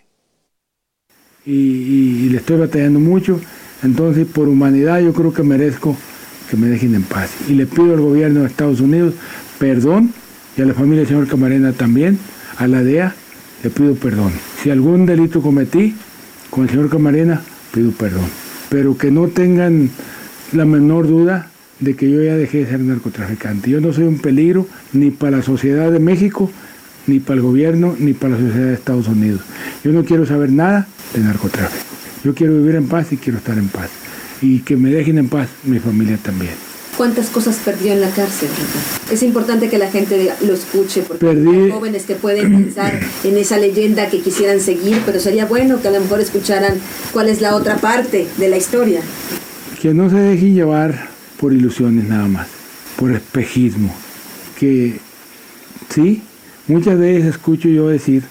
[1.44, 3.40] y, y- y le estoy batallando mucho.
[3.82, 5.96] Entonces, por humanidad, yo creo que merezco
[6.48, 7.30] que me dejen en paz.
[7.48, 9.14] Y le pido al gobierno de Estados Unidos
[9.58, 10.12] perdón
[10.56, 12.18] y a la familia del señor Camarena también,
[12.58, 13.14] a la DEA,
[13.64, 14.32] le pido perdón.
[14.62, 15.94] Si algún delito cometí
[16.53, 17.41] con el señor Camarena,
[17.73, 18.27] pido perdón.
[18.69, 19.88] Pero que no tengan
[20.53, 21.49] la menor duda
[21.81, 23.71] de que yo ya dejé de ser narcotraficante.
[23.71, 26.51] Yo no soy un peligro ni para la sociedad de México,
[27.07, 29.41] ni para el gobierno, ni para la sociedad de Estados Unidos.
[29.83, 31.87] Yo no quiero saber nada de narcotráfico.
[32.23, 33.88] Yo quiero vivir en paz y quiero estar en paz.
[34.43, 36.71] Y que me dejen en paz mi familia también.
[37.03, 39.12] ¿Cuántas cosas perdió en la cárcel, Rafa?
[39.12, 43.37] Es importante que la gente lo escuche, porque Perdí- hay jóvenes que pueden pensar en
[43.37, 46.75] esa leyenda que quisieran seguir, pero sería bueno que a lo mejor escucharan
[47.12, 49.01] cuál es la otra parte de la historia.
[49.81, 51.09] Que no se dejen llevar
[51.41, 52.47] por ilusiones nada más,
[52.95, 53.93] por espejismo.
[54.57, 55.01] Que
[55.93, 56.23] sí,
[56.69, 58.23] muchas veces escucho yo decir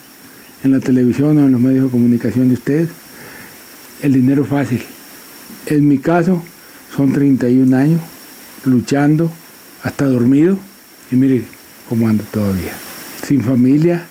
[0.64, 2.88] en la televisión o en los medios de comunicación de ustedes,
[4.02, 4.82] el dinero fácil.
[5.66, 6.42] En mi caso,
[6.96, 8.00] son 31 años
[8.66, 9.32] luchando,
[9.84, 10.58] hasta dormido.
[11.12, 11.44] Y mire,
[11.90, 12.74] como ando todavía.
[13.26, 14.08] Sin familia.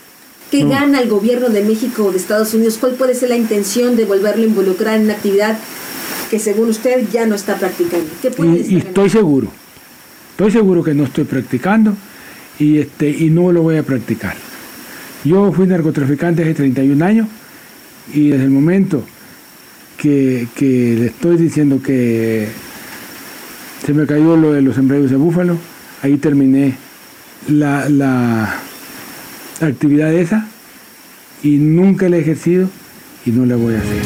[0.50, 2.76] ¿Qué gana el gobierno de México o de Estados Unidos?
[2.78, 5.58] ¿Cuál puede ser la intención de volverlo a involucrar en una actividad
[6.28, 8.06] que según usted ya no está practicando?
[8.20, 9.48] ¿Qué puede y, y estoy seguro,
[10.32, 11.96] estoy seguro que no estoy practicando
[12.58, 14.36] y, este, y no lo voy a practicar.
[15.24, 17.28] Yo fui narcotraficante hace 31 años
[18.12, 19.04] y desde el momento
[19.96, 22.48] que, que le estoy diciendo que
[23.90, 25.57] se me cayó lo de los embriagos de búfalo,
[26.00, 26.76] ahí terminé
[27.48, 28.55] la, la
[29.61, 30.46] actividad esa
[31.42, 32.70] y nunca la he ejercido
[33.26, 34.00] y no la voy a hacer.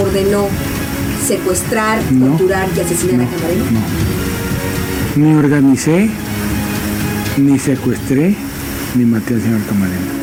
[0.00, 0.46] Ordenó
[1.26, 3.64] secuestrar, torturar y asesinar a Camarena.
[5.16, 5.26] No.
[5.26, 6.08] Ni organicé,
[7.38, 8.36] ni secuestré,
[8.94, 10.21] ni maté al señor Camarena.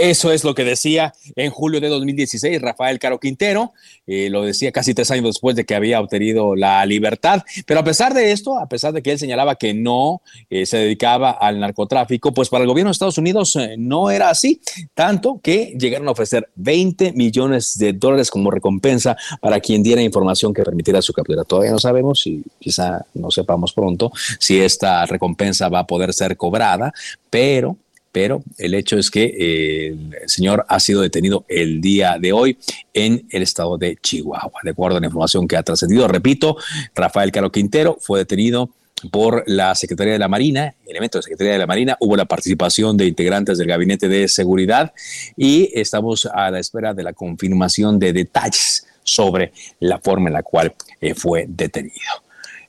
[0.00, 3.74] Eso es lo que decía en julio de 2016 Rafael Caro Quintero,
[4.06, 7.84] eh, lo decía casi tres años después de que había obtenido la libertad, pero a
[7.84, 11.60] pesar de esto, a pesar de que él señalaba que no eh, se dedicaba al
[11.60, 14.62] narcotráfico, pues para el gobierno de Estados Unidos eh, no era así,
[14.94, 20.54] tanto que llegaron a ofrecer 20 millones de dólares como recompensa para quien diera información
[20.54, 21.44] que permitiera su captura.
[21.44, 26.38] Todavía no sabemos y quizá no sepamos pronto si esta recompensa va a poder ser
[26.38, 26.94] cobrada,
[27.28, 27.76] pero
[28.12, 32.58] pero el hecho es que eh, el señor ha sido detenido el día de hoy
[32.92, 34.60] en el estado de Chihuahua.
[34.62, 36.56] De acuerdo a la información que ha trascendido, repito,
[36.94, 38.70] Rafael Caro Quintero fue detenido
[39.10, 42.26] por la Secretaría de la Marina, elemento de la Secretaría de la Marina, hubo la
[42.26, 44.92] participación de integrantes del Gabinete de Seguridad
[45.36, 50.42] y estamos a la espera de la confirmación de detalles sobre la forma en la
[50.42, 51.94] cual eh, fue detenido.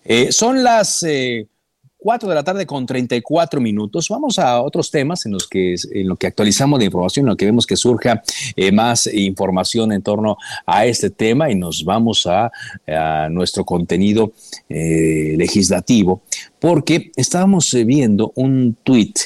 [0.04, 1.04] Eh, son las
[2.02, 4.10] 4 de la tarde con 34 minutos.
[4.10, 7.38] Vamos a otros temas en los que, en lo que actualizamos la información, en lo
[7.38, 8.24] que vemos que surja
[8.56, 10.36] eh, más información en torno
[10.66, 12.52] a este tema y nos vamos a,
[13.30, 14.34] nuestro contenido
[14.68, 16.24] eh, legislativo,
[16.60, 19.20] porque estábamos eh, viendo un tuit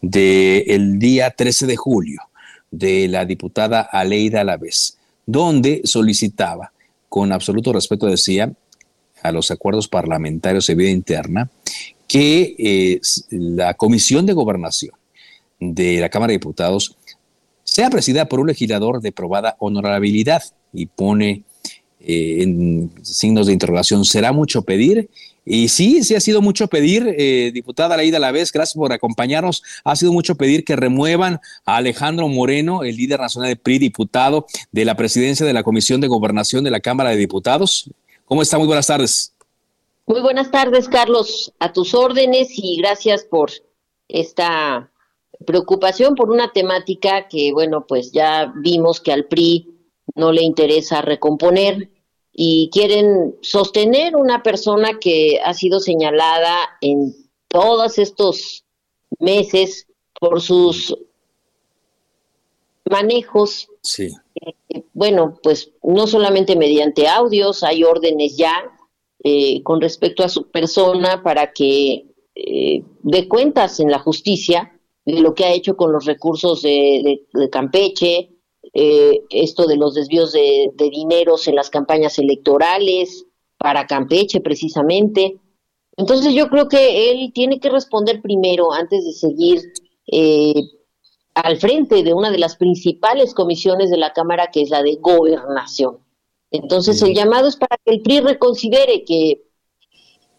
[0.00, 2.22] del día 13 de julio
[2.70, 6.72] de la diputada Aleida Alavés, donde solicitaba,
[7.10, 8.50] con absoluto respeto decía,
[9.22, 11.50] a los acuerdos parlamentarios de vida interna,
[12.06, 14.94] que eh, la Comisión de Gobernación
[15.60, 16.96] de la Cámara de Diputados
[17.64, 21.44] sea presidida por un legislador de probada honorabilidad y pone
[22.00, 25.08] eh, en signos de interrogación, ¿será mucho pedir?
[25.44, 29.62] Y sí, sí ha sido mucho pedir, eh, diputada Laida la vez, gracias por acompañarnos.
[29.84, 34.46] Ha sido mucho pedir que remuevan a Alejandro Moreno, el líder nacional de PRI, diputado
[34.70, 37.90] de la presidencia de la Comisión de Gobernación de la Cámara de Diputados.
[38.24, 38.58] ¿Cómo está?
[38.58, 39.31] Muy buenas tardes.
[40.06, 43.50] Muy buenas tardes, Carlos, a tus órdenes y gracias por
[44.08, 44.90] esta
[45.46, 49.68] preocupación por una temática que, bueno, pues ya vimos que al PRI
[50.16, 51.88] no le interesa recomponer
[52.32, 57.14] y quieren sostener una persona que ha sido señalada en
[57.48, 58.64] todos estos
[59.20, 59.86] meses
[60.18, 60.96] por sus
[62.90, 63.68] manejos.
[63.82, 64.10] Sí.
[64.34, 68.71] Eh, bueno, pues no solamente mediante audios, hay órdenes ya
[69.24, 75.20] eh, con respecto a su persona para que eh, dé cuentas en la justicia de
[75.20, 78.30] lo que ha hecho con los recursos de, Campeche,
[78.74, 83.26] eh, esto de los desvíos de, de, dineros en las campañas electorales
[83.58, 85.38] para Campeche precisamente.
[85.96, 89.60] Entonces yo creo que él tiene que responder primero antes de seguir
[91.34, 94.96] al frente de una de las principales comisiones de la Cámara, que es la de
[95.00, 96.01] gobernación.
[96.52, 99.42] Entonces el llamado es para que el PRI reconsidere que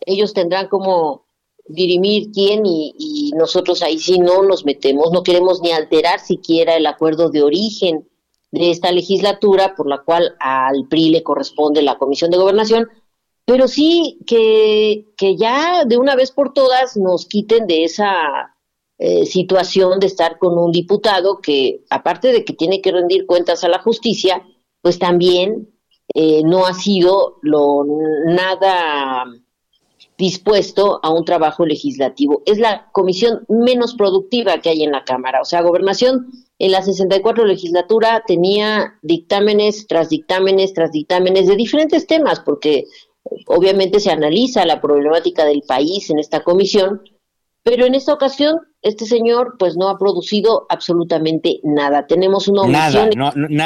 [0.06, 1.26] ellos tendrán como
[1.66, 6.86] dirimir quién y, nosotros ahí sí no nos metemos, no queremos ni alterar siquiera el
[6.86, 8.08] acuerdo de origen
[8.52, 12.88] de esta legislatura por la cual al PRI le corresponde la Comisión de Gobernación,
[13.46, 18.56] pero sí que, que ya de una vez por todas nos quiten de esa
[19.00, 23.64] eh, situación de estar con un diputado que, aparte de que tiene que rendir cuentas
[23.64, 24.46] a la justicia,
[24.82, 25.73] pues también
[26.14, 27.86] eh, no ha sido lo
[28.26, 29.26] nada
[30.18, 32.44] dispuesto a un trabajo legislativo.
[32.46, 35.42] Es la comisión menos productiva que hay en la Cámara.
[35.42, 36.28] O sea, gobernación
[36.60, 42.86] en la 64 legislatura tenía dictámenes tras dictámenes tras dictámenes de diferentes temas, porque
[43.48, 47.02] obviamente se analiza la problemática del país en esta comisión,
[47.64, 52.06] pero en esta ocasión este señor pues no ha producido absolutamente nada.
[52.06, 53.10] Tenemos una omisión.
[53.16, 53.66] Nada, no, no,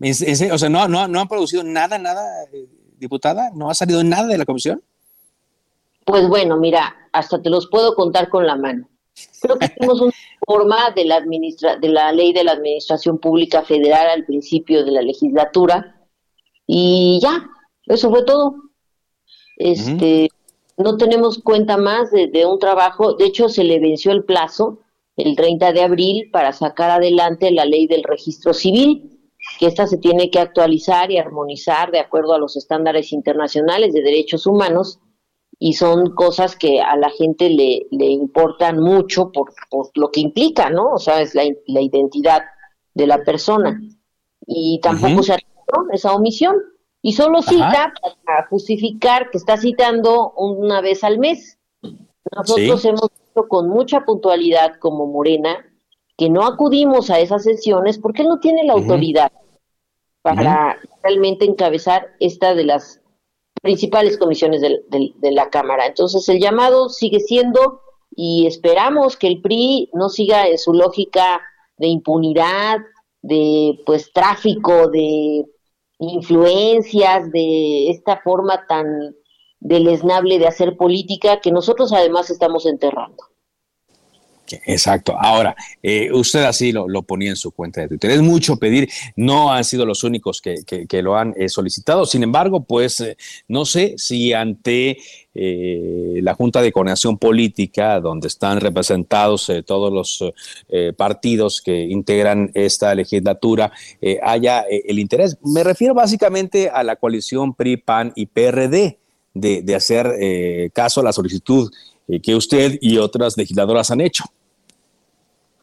[0.00, 2.22] o sea, no, no, no han producido nada, nada,
[2.52, 2.68] eh,
[2.98, 4.82] diputada, no ha salido nada de la comisión.
[6.04, 8.88] Pues bueno, mira, hasta te los puedo contar con la mano.
[9.40, 10.12] Creo que tenemos una
[10.44, 14.90] forma de la, administra de la ley de la Administración Pública Federal al principio de
[14.90, 16.04] la legislatura
[16.66, 17.48] y ya,
[17.86, 18.56] eso fue todo.
[19.56, 20.28] Este,
[20.76, 24.80] no tenemos cuenta más de, de, un trabajo, de hecho se le venció el plazo
[25.16, 29.13] el 30 de abril para sacar adelante la ley del registro civil,
[29.58, 34.02] que esta se tiene que actualizar y armonizar de acuerdo a los estándares internacionales de
[34.02, 35.00] derechos humanos
[35.58, 40.20] y son cosas que a la gente le, le importan mucho por, por, lo que
[40.20, 40.92] implica, ¿no?
[40.92, 42.42] O sea, es la, la identidad
[42.92, 43.80] de la persona.
[44.46, 45.22] Y tampoco uh -huh.
[45.22, 46.56] se arregló esa omisión.
[47.02, 47.92] Y solo cita Ajá.
[48.24, 51.58] para justificar que está citando una vez al mes.
[52.34, 52.88] Nosotros sí.
[52.88, 55.64] hemos visto con mucha puntualidad como Morena
[56.16, 58.82] que no acudimos a esas sesiones porque él no tiene la uh -huh.
[58.82, 59.32] autoridad
[60.22, 60.98] para uh -huh.
[61.02, 63.00] realmente encabezar esta de las
[63.62, 65.86] principales comisiones de, de, de, la Cámara.
[65.86, 67.80] Entonces el llamado sigue siendo
[68.14, 71.40] y esperamos que el PRI no siga en su lógica
[71.78, 72.78] de impunidad,
[73.22, 75.44] de pues tráfico, de
[75.98, 78.86] influencias, de esta forma tan
[79.60, 83.24] deleznable de hacer política que nosotros además estamos enterrando.
[84.66, 85.16] Exacto.
[85.18, 88.10] Ahora, eh, usted así lo, lo, ponía en su cuenta de Twitter.
[88.10, 92.04] Es mucho pedir, no han sido los únicos que, que, lo han eh, solicitado.
[92.04, 93.16] Sin embargo, pues eh,
[93.48, 94.98] no sé si ante
[95.36, 100.32] la Junta de Coordinación Política, donde están representados todos los
[100.96, 103.72] partidos que integran esta legislatura,
[104.22, 105.36] haya el interés.
[105.42, 109.00] Me refiero básicamente a la coalición PRI, PAN y PRD
[109.34, 111.68] de, de hacer caso a la solicitud
[112.22, 114.24] que usted y otras legisladoras han hecho.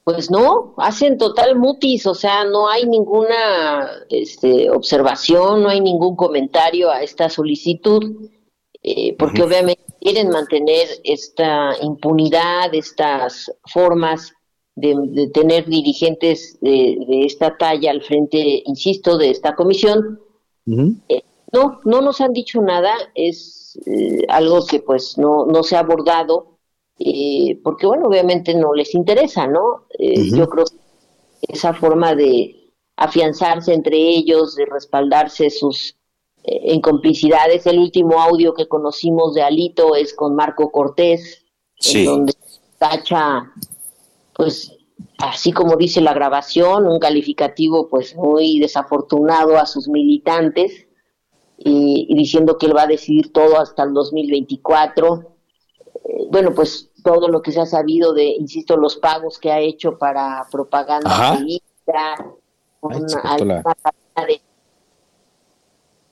[0.04, 6.16] Pues no, hacen total mutis, o sea, no hay ninguna este, observación, no hay ningún
[6.16, 8.30] comentario a esta solicitud,
[8.82, 9.48] eh, porque uh -huh.
[9.48, 14.34] obviamente quieren mantener esta impunidad, estas formas
[14.76, 20.20] de, de tener dirigentes de, de, esta talla al frente, insisto, de esta comisión.
[20.66, 20.96] Uh -huh.
[21.10, 21.22] eh,
[21.54, 25.80] no, no nos han dicho nada, es eh, algo que pues no, no se ha
[25.80, 26.52] abordado
[27.04, 29.88] eh, porque bueno, obviamente no les interesa, ¿no?
[29.98, 30.38] Eh, uh -huh.
[30.38, 35.96] Yo creo que esa forma de afianzarse entre ellos, de respaldarse sus
[36.44, 41.44] eh, en complicidades, el último audio que conocimos de Alito es con Marco Cortés,
[41.80, 42.00] sí.
[42.00, 42.34] en donde
[42.78, 43.52] tacha,
[44.36, 44.72] pues
[45.18, 50.88] así como dice la grabación, un calificativo pues muy desafortunado a sus militantes
[51.64, 55.32] y, y diciendo que él va a decidir todo hasta el 2024
[56.30, 59.97] bueno, pues todo lo que se ha sabido de, insisto, los pagos que ha hecho
[59.97, 62.26] para propaganda política,
[64.28, 64.41] de,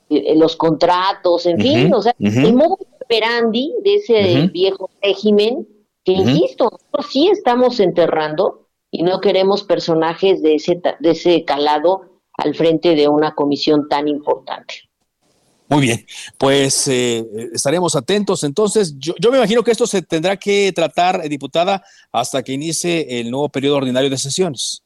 [0.08, 2.46] de, los contratos, en uh -huh, fin, o sea, uh -huh.
[2.46, 4.52] el modo operandi de ese uh -huh.
[4.52, 5.66] viejo régimen,
[6.04, 12.20] que insisto, nosotros sí estamos enterrando y no queremos personajes de ese, de ese calado
[12.32, 14.89] al frente de una comisión tan importante.
[15.70, 16.04] Muy bien,
[16.36, 18.42] pues eh, estaremos atentos.
[18.42, 22.52] Entonces, yo, yo, me imagino que esto se tendrá que tratar, eh, diputada, hasta que
[22.52, 24.82] inicie el nuevo periodo ordinario de sesiones.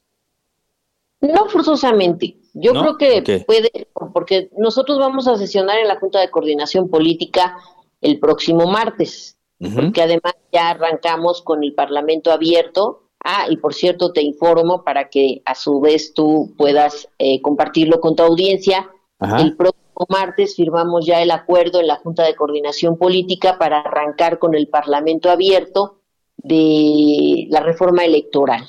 [1.23, 2.37] No forzosamente.
[2.53, 2.83] Yo ¿No?
[2.83, 3.45] creo que okay.
[3.45, 3.71] puede,
[4.13, 7.57] porque nosotros vamos a sesionar en la Junta de Coordinación Política
[8.03, 9.75] el próximo martes, uh -huh.
[9.75, 13.09] porque además ya arrancamos con el Parlamento abierto.
[13.25, 18.01] Ah, y por cierto, te informo para que a su vez tú puedas eh, compartirlo
[18.01, 18.91] con tu audiencia.
[19.19, 19.41] Ajá.
[19.41, 24.39] El próximo martes firmamos ya el acuerdo en la Junta de Coordinación Política para arrancar
[24.39, 26.01] con el Parlamento abierto
[26.37, 28.63] de la reforma electoral.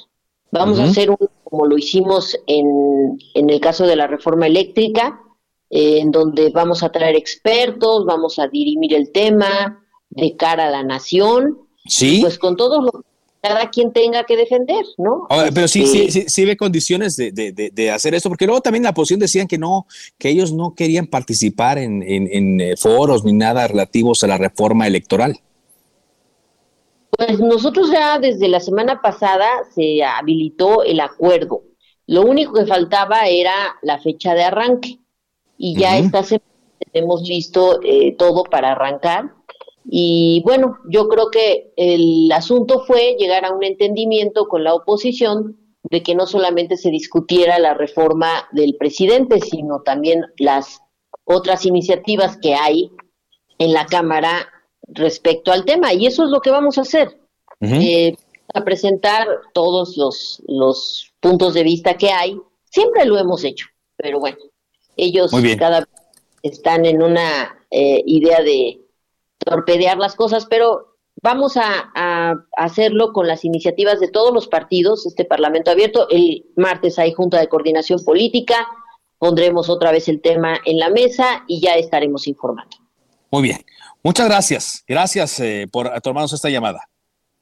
[0.51, 0.85] Vamos uh -huh.
[0.85, 5.21] a hacer un, como lo hicimos en, en el caso de la reforma eléctrica,
[5.69, 10.71] eh, en donde vamos a traer expertos, vamos a dirimir el tema de cara a
[10.71, 11.59] la nación.
[11.85, 12.19] Sí.
[12.21, 13.03] Pues con todos los
[13.45, 15.27] cada quien tenga que defender, ¿no?
[15.53, 18.83] Pero sí, sí, sí, sí, ve condiciones de, de, de, hacer esto, porque luego también
[18.83, 19.85] la oposición decían que no,
[20.17, 24.37] que ellos no querían participar en, en, en eh, foros ni nada relativos a la
[24.37, 25.39] reforma electoral.
[27.11, 31.61] Pues nosotros ya desde la semana pasada se habilitó el acuerdo.
[32.07, 34.99] Lo único que faltaba era la fecha de arranque
[35.57, 36.05] y ya uh -huh.
[36.05, 36.51] esta semana
[36.91, 39.31] tenemos listo eh, todo para arrancar
[39.87, 45.57] y bueno, yo creo que el asunto fue llegar a un entendimiento con la oposición
[45.83, 50.81] de que no solamente se discutiera la reforma del presidente, sino también las
[51.23, 52.91] otras iniciativas que hay
[53.59, 54.47] en la Cámara
[54.87, 55.93] respecto al tema.
[55.93, 57.19] Y eso es lo que vamos a hacer.
[57.61, 57.81] Uh -huh.
[57.81, 58.17] eh,
[58.53, 62.39] a presentar todos los, los puntos de vista que hay.
[62.63, 63.67] Siempre lo hemos hecho,
[63.97, 64.37] pero bueno,
[64.97, 65.89] ellos cada vez
[66.41, 68.84] están en una eh, idea de
[69.39, 75.05] torpedear las cosas, pero vamos a, a, hacerlo con las iniciativas de todos los partidos,
[75.05, 76.07] este Parlamento abierto.
[76.09, 78.67] El martes hay Junta de Coordinación Política,
[79.17, 82.77] pondremos otra vez el tema en la mesa y ya estaremos informando.
[83.31, 83.65] Muy bien.
[84.03, 84.83] Muchas gracias.
[84.87, 86.87] Gracias eh, por tomarnos esta llamada.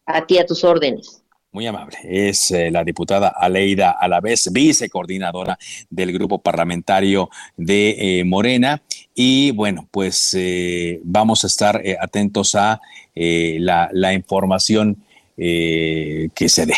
[0.05, 1.22] A ti, a tus órdenes.
[1.53, 1.97] Muy amable.
[2.03, 5.57] Es eh, la diputada Aleida Alavés, vicecoordinadora
[5.89, 8.81] del grupo parlamentario de eh, Morena.
[9.15, 10.35] Y bueno, pues
[11.03, 12.81] vamos a estar atentos a
[13.15, 14.97] la, la, información
[15.37, 16.73] que se dé.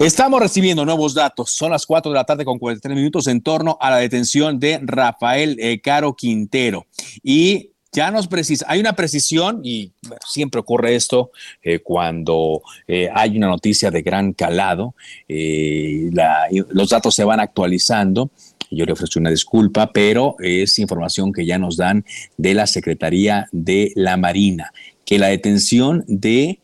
[0.00, 1.50] Estamos recibiendo nuevos datos.
[1.50, 4.80] Son las 4 de la tarde con 43 minutos en torno a la detención de
[4.82, 6.86] Rafael eh, Caro Quintero.
[7.22, 9.92] Y ya nos precisa, hay una precisión y
[10.26, 11.30] siempre ocurre esto
[11.62, 14.94] eh, cuando eh, hay una noticia de gran calado,
[15.28, 18.30] los datos se van actualizando.
[18.70, 22.04] Yo le ofrezco una disculpa, pero es información que ya nos dan
[22.36, 24.72] de la Secretaría de la Marina,
[25.04, 26.60] que la detención de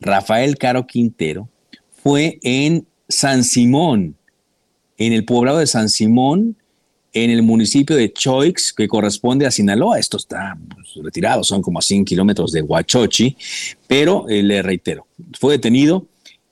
[0.00, 1.48] Rafael Caro Quintero
[2.02, 4.16] fue en San Simón,
[4.96, 6.56] en el poblado de San Simón,
[7.12, 9.98] en el municipio de Choix, que corresponde a Sinaloa.
[9.98, 13.36] Esto está pues, retirado, son como a 100 kilómetros de Huachochi,
[13.86, 15.06] pero eh, le reitero,
[15.38, 16.06] fue detenido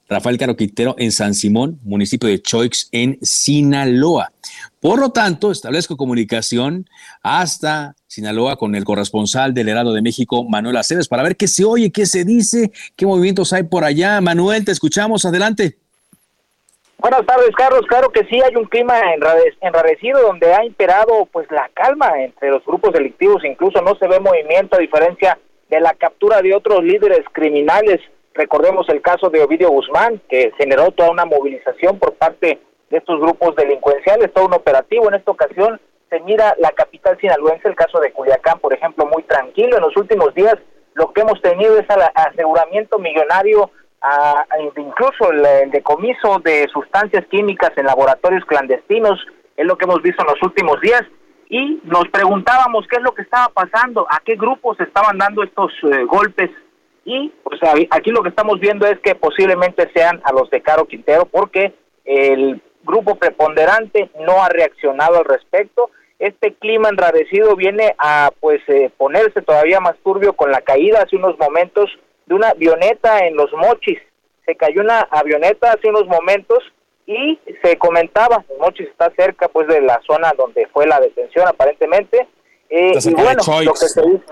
[0.08, 4.32] Rafael Caroquitero en San Simón, municipio de Choix, en Sinaloa.
[4.80, 6.88] Por lo tanto, establezco comunicación
[7.22, 11.64] hasta Sinaloa con el corresponsal del Herado de México, Manuel Aceves, para ver qué se
[11.64, 14.20] oye, qué se dice, qué movimientos hay por allá.
[14.22, 15.78] Manuel, te escuchamos, adelante.
[16.98, 17.82] Buenas tardes, Carlos.
[17.88, 19.00] Claro que sí, hay un clima
[19.60, 24.20] enrarecido donde ha imperado pues la calma entre los grupos delictivos, incluso no se ve
[24.20, 25.38] movimiento a diferencia
[25.70, 28.00] de la captura de otros líderes criminales
[28.38, 33.18] Recordemos el caso de Ovidio Guzmán, que generó toda una movilización por parte de estos
[33.18, 35.08] grupos delincuenciales, todo un operativo.
[35.08, 39.24] En esta ocasión se mira la capital sinaloense, el caso de Culiacán, por ejemplo, muy
[39.24, 39.76] tranquilo.
[39.76, 40.54] En los últimos días
[40.94, 43.72] lo que hemos tenido es aseguramiento millonario,
[44.02, 44.44] a,
[44.76, 49.18] incluso el, decomiso de sustancias químicas en laboratorios clandestinos,
[49.56, 51.02] es lo que hemos visto en los últimos días.
[51.50, 55.72] Y nos preguntábamos qué es lo que estaba pasando, a qué grupos estaban dando estos
[55.84, 56.50] eh, golpes
[57.08, 57.58] y pues
[57.90, 61.72] aquí lo que estamos viendo es que posiblemente sean a los de Caro Quintero porque
[62.04, 65.90] el grupo preponderante no ha reaccionado al respecto.
[66.18, 71.16] Este clima enrarecido viene a pues eh, ponerse todavía más turbio con la caída hace
[71.16, 71.88] unos momentos
[72.28, 73.98] de una avioneta en los Mochis.
[74.44, 76.58] Se cayó una avioneta hace unos momentos
[77.06, 82.28] y se comentaba, Mochis está cerca pues de la zona donde fue la detención aparentemente.
[82.68, 84.24] Eh, y bueno, lo que se dice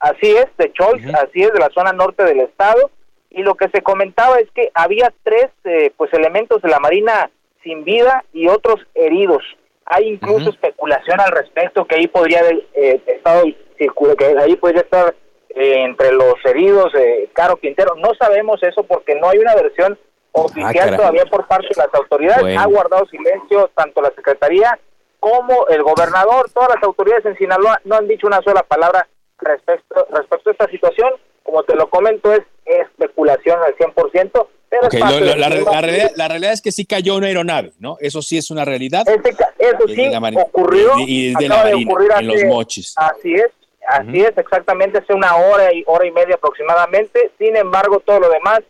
[0.00, 2.90] Así es, de Choice, así es, de la zona norte del estado.
[3.30, 7.30] Y lo que se comentaba es que había tres eh, pues elementos de la Marina
[7.62, 9.42] sin vida y otros heridos.
[9.86, 13.44] Hay incluso especulación al respecto que ahí podría haber eh, estado,
[13.78, 15.14] que ahí podría estar
[15.54, 16.92] eh, entre los heridos
[17.32, 17.94] Caro Quintero.
[17.96, 19.98] No sabemos eso porque no hay una versión
[20.32, 22.58] oficial ah, todavía por parte de las autoridades.
[22.58, 24.78] Ha guardado silencio tanto la Secretaría
[25.20, 26.50] como el gobernador.
[26.52, 30.66] Todas las autoridades en Sinaloa no han dicho una sola palabra respecto, respecto a esta
[30.68, 31.10] situación,
[31.42, 34.46] como te lo comento, es especulación al 100%.
[34.68, 37.96] Pero la, realidad, es que sí cayó una aeronave, ¿no?
[38.00, 39.04] Eso sí es una realidad.
[39.06, 40.92] eso sí ocurrió.
[40.98, 42.92] Y, de la Marina, en los mochis.
[42.96, 43.50] Así es,
[43.88, 47.30] así es, exactamente hace una hora y hora y media aproximadamente.
[47.38, 48.60] Sin embargo, todo lo demás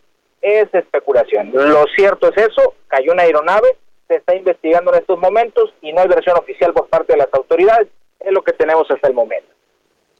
[0.40, 1.50] es especulación.
[1.52, 3.76] Lo cierto es eso, cayó una aeronave,
[4.08, 7.28] se está investigando en estos momentos y no hay versión oficial por parte de las
[7.32, 7.88] autoridades.
[8.20, 9.54] Es lo que tenemos hasta el momento.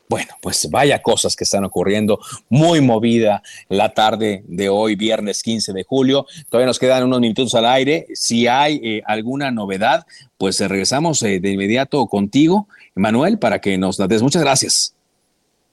[0.08, 2.20] Bueno, pues vaya cosas que están ocurriendo.
[2.50, 6.26] Muy movida la tarde de hoy, viernes 15 de julio.
[6.50, 8.06] Todavía nos quedan unos minutos al aire.
[8.12, 13.96] Si hay eh, alguna novedad, pues regresamos eh, de inmediato contigo, Manuel, para que nos
[13.96, 14.22] des.
[14.22, 14.94] Muchas gracias.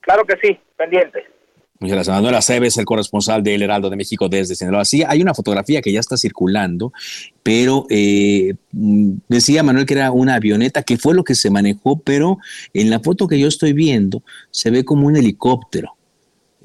[0.01, 1.23] Claro que sí, pendiente.
[1.81, 2.15] Muchas gracias.
[2.15, 4.85] Manuel Aceves, el corresponsal del Heraldo de México desde Sinaloa.
[4.85, 6.93] Sí, hay una fotografía que ya está circulando,
[7.41, 11.99] pero eh, mm, decía Manuel que era una avioneta, que fue lo que se manejó,
[11.99, 12.37] pero
[12.73, 15.95] en la foto que yo estoy viendo se ve como un helicóptero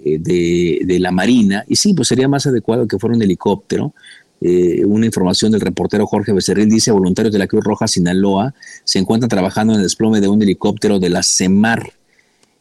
[0.05, 1.65] eh, de, la Marina.
[1.67, 3.95] Y sí, pues sería más adecuado que fuera un helicóptero.
[4.41, 8.99] Eh, una información del reportero Jorge Becerril dice, voluntarios de la Cruz Roja Sinaloa se
[8.99, 11.93] encuentran trabajando en el desplome de un helicóptero de la CEMAR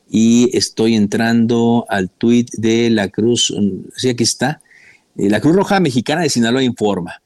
[0.10, 3.54] y estoy entrando al tweet de la Cruz,
[3.96, 4.62] sí, aquí está,
[5.18, 7.22] eh, la Cruz Roja Mexicana de Sinaloa informa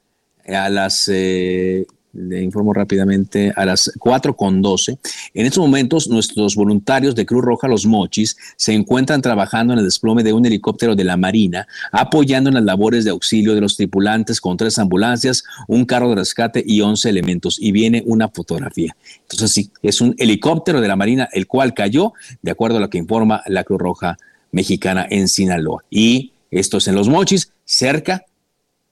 [0.46, 4.98] a las eh, le informo rápidamente, a las 4 con 12.
[5.34, 9.84] En estos momentos, nuestros voluntarios de Cruz Roja Los Mochis se encuentran trabajando en el
[9.84, 13.76] desplome de un helicóptero de la Marina, apoyando en las labores de auxilio de los
[13.76, 17.58] tripulantes con tres ambulancias, un carro de rescate y 11 elementos.
[17.60, 18.96] Y viene una fotografía.
[19.22, 22.90] Entonces, sí, es un helicóptero de la Marina, el cual cayó, de acuerdo a lo
[22.90, 24.18] que informa la Cruz Roja
[24.52, 25.84] Mexicana en Sinaloa.
[25.90, 28.24] Y esto es en Los Mochis, cerca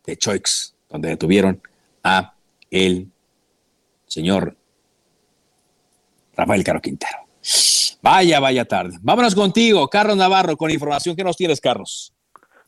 [0.07, 1.61] de Choix, donde detuvieron
[2.05, 2.35] a
[2.71, 3.09] el
[4.07, 4.57] señor
[6.37, 7.19] Rafael Caro Quintero.
[8.03, 8.97] Vaya, vaya tarde.
[9.03, 12.15] Vámonos contigo, Carlos Navarro, con información que nos tienes, Carlos.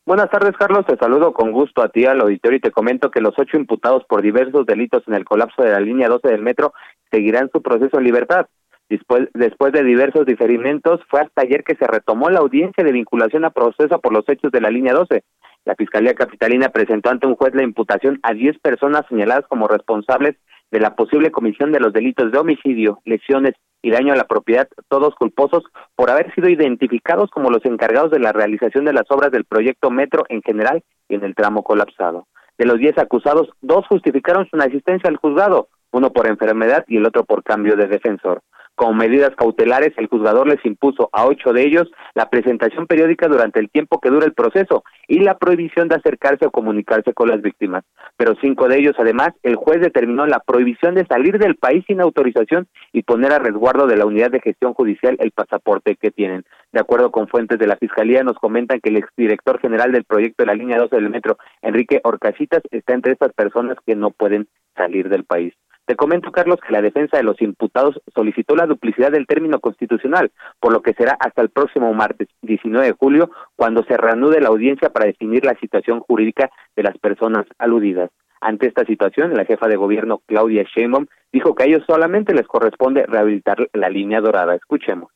[0.05, 0.87] Buenas tardes, Carlos.
[0.87, 4.05] Te saludo con gusto a ti, al auditorio, y te comento que los ocho imputados
[4.09, 6.73] por diversos delitos en el colapso de la línea 12 del metro
[7.13, 8.47] seguirán su proceso en libertad.
[8.89, 13.45] Después, después de diversos diferimientos, fue hasta ayer que se retomó la audiencia de vinculación
[13.45, 15.23] a proceso por los hechos de la línea 12.
[15.71, 20.35] La Fiscalía Capitalina presentó ante un juez la imputación a diez personas señaladas como responsables
[20.73, 24.69] de la posible comisión de los delitos de homicidio, lesiones y daño a la propiedad,
[24.89, 25.63] todos culposos
[25.95, 29.93] por haber sido identificados como los encargados de la realización de las obras del proyecto
[29.93, 32.27] Metro en general y en el tramo colapsado.
[32.59, 37.07] De los diez acusados, dos justificaron su asistencia al juzgado, uno por enfermedad y el
[37.07, 38.43] otro por cambio de defensor.
[38.81, 43.61] Como medidas cautelares, el juzgador les impuso a ocho de ellos la presentación periódica durante
[43.61, 47.43] el tiempo que dura el proceso y la prohibición de acercarse o comunicarse con las
[47.43, 47.85] víctimas.
[48.17, 52.01] Pero cinco de ellos, además, el juez determinó la prohibición de salir del país sin
[52.01, 56.47] autorización y poner a resguardo de la unidad de gestión judicial el pasaporte que tienen.
[56.73, 60.43] De acuerdo con fuentes de la Fiscalía, nos comentan que el exdirector general del proyecto
[60.43, 64.49] de la línea 12 del metro, Enrique Orcasitas, está entre estas personas que no pueden
[64.75, 65.53] salir del país.
[65.91, 70.31] Te comento, Carlos, que la defensa de los imputados solicitó la duplicidad del término constitucional,
[70.61, 74.51] por lo que será hasta el próximo martes 19 de julio cuando se reanude la
[74.51, 78.09] audiencia para definir la situación jurídica de las personas aludidas.
[78.41, 82.47] Ante esta situación, la jefa de gobierno Claudia Sheinbaum dijo que a ellos solamente les
[82.47, 84.55] corresponde rehabilitar la línea dorada.
[84.55, 85.11] Escuchemos.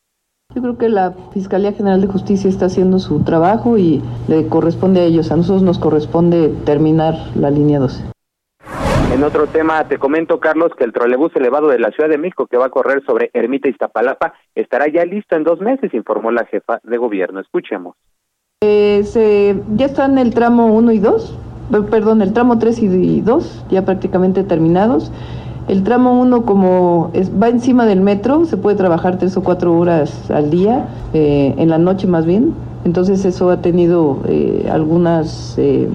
[0.56, 5.02] Yo creo que la Fiscalía General de Justicia está haciendo su trabajo y le corresponde
[5.02, 5.30] a ellos.
[5.30, 8.13] A nosotros nos corresponde terminar la línea 12.
[9.14, 12.48] En otro tema, te comento, Carlos, que el trolebús elevado de la Ciudad de México
[12.48, 16.44] que va a correr sobre Ermita Iztapalapa estará ya listo en dos meses, informó la
[16.46, 17.38] jefa de gobierno.
[17.38, 17.94] Escuchemos.
[18.60, 21.38] Eh, se, ya está en el tramo 1 y 2,
[21.92, 25.12] perdón, el tramo 3 y 2, ya prácticamente terminados.
[25.68, 29.78] El tramo 1, como es, va encima del metro, se puede trabajar tres o cuatro
[29.78, 32.52] horas al día, eh, en la noche más bien.
[32.84, 35.88] Entonces eso ha tenido eh, algunas eh,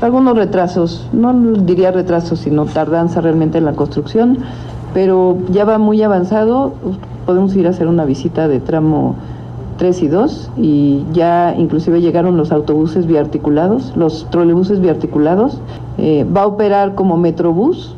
[0.00, 4.38] algunos retrasos, no diría retrasos, sino tardanza realmente en la construcción,
[4.94, 6.72] pero ya va muy avanzado,
[7.26, 9.16] podemos ir a hacer una visita de tramo
[9.76, 15.60] 3 y 2 y ya inclusive llegaron los autobuses biarticulados, los trolebuses biarticulados,
[15.98, 17.94] eh, va a operar como metrobús,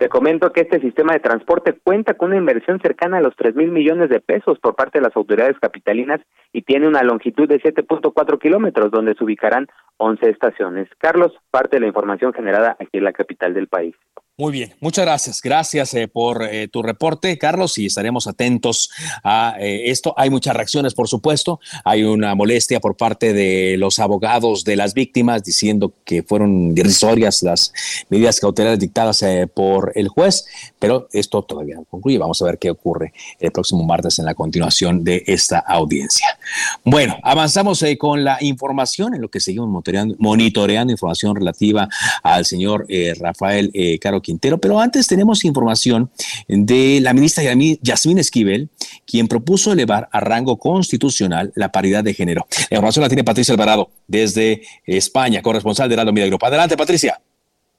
[0.00, 3.54] te comento que este sistema de transporte cuenta con una inversión cercana a los 3
[3.54, 6.22] mil millones de pesos por parte de las autoridades capitalinas
[6.54, 9.66] y tiene una longitud de 7.4 kilómetros donde se ubicarán
[9.98, 10.88] 11 estaciones.
[10.96, 13.94] Carlos, parte de la información generada aquí en la capital del país.
[14.40, 15.42] Muy bien, muchas gracias.
[15.42, 18.90] Gracias eh, por eh, tu reporte, Carlos, y estaremos atentos
[19.22, 20.14] a eh, esto.
[20.16, 21.60] Hay muchas reacciones, por supuesto.
[21.84, 27.42] Hay una molestia por parte de los abogados de las víctimas diciendo que fueron irrisorias
[27.42, 27.74] las
[28.08, 29.22] medidas cautelares dictadas
[29.52, 30.46] por el juez,
[30.78, 32.16] pero esto todavía no concluye.
[32.16, 36.38] Vamos a ver qué ocurre el próximo martes en la continuación de esta audiencia.
[36.82, 41.90] Bueno, avanzamos con la información en lo que seguimos monitoreando, información relativa
[42.22, 42.86] al señor
[43.18, 43.70] Rafael
[44.00, 44.22] Caro
[44.60, 46.10] pero antes tenemos información
[46.48, 48.68] de la ministra Yasmín Esquivel,
[49.06, 52.46] quien propuso elevar a rango constitucional la paridad de género.
[52.70, 56.46] La información la tiene Patricia Alvarado desde España, corresponsal de Heraldo Media Grupo.
[56.46, 57.20] Adelante, Patricia.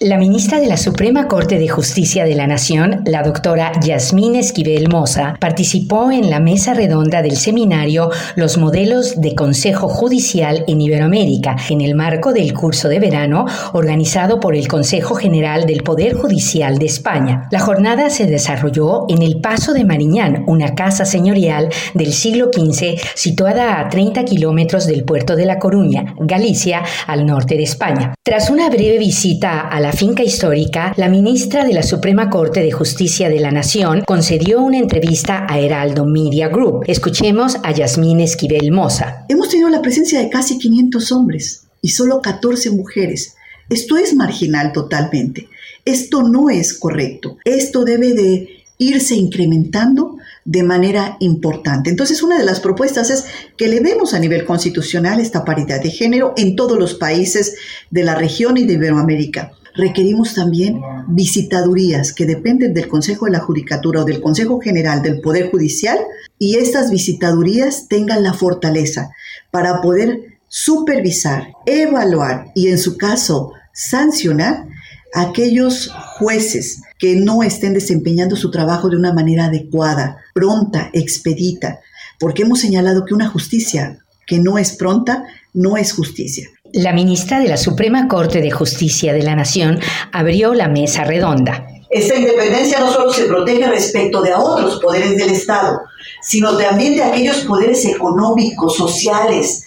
[0.04, 4.90] La ministra de la Suprema Corte de Justicia de la Nación, la doctora Yasmín Esquivel
[4.90, 11.56] Moza, participó en la mesa redonda del seminario Los modelos de Consejo Judicial en Iberoamérica,
[11.70, 16.80] en el marco del curso de verano organizado por el Consejo General del Poder Judicial
[16.80, 17.48] de España.
[17.52, 23.00] La jornada se desarrolló en el Paso de Mariñán, una casa señorial del siglo XV
[23.14, 28.16] situada a 30 kilómetros del puerto de La Coruña, Galicia, al norte de España.
[28.24, 32.72] Tras una breve visita a la finca histórica, la ministra de la Suprema Corte de
[32.72, 36.84] Justicia de la Nación concedió una entrevista a Heraldo Media Group.
[36.88, 39.26] Escuchemos a Yasmín Esquivel Moza.
[39.30, 43.36] Hemos tenido la presencia de casi 500 hombres y solo 14 mujeres.
[43.70, 45.50] Esto es marginal totalmente.
[45.86, 47.38] Esto no es correcto.
[47.44, 51.90] Esto debe de irse incrementando de manera importante.
[51.90, 53.26] Entonces, una de las propuestas es
[53.58, 57.56] que le demos a nivel constitucional esta paridad de género en todos los países
[57.90, 63.40] de la región y de Iberoamérica requerimos también visitadurías que dependen del Consejo de la
[63.40, 66.00] Judicatura o del Consejo General del Poder Judicial
[66.38, 69.12] y estas visitadurías tengan la fortaleza
[69.52, 74.68] para poder supervisar, evaluar y en su caso sancionar
[75.14, 81.80] a aquellos jueces que no estén desempeñando su trabajo de una manera adecuada, pronta, expedita,
[82.20, 86.50] porque hemos señalado que una justicia que no es pronta no es justicia.
[86.74, 89.80] La ministra de la Suprema Corte de Justicia de la Nación
[90.14, 91.68] abrió la mesa redonda.
[91.90, 95.82] Esta independencia no solo se protege respecto de a otros poderes del Estado,
[96.22, 99.66] sino también de aquellos poderes económicos, sociales,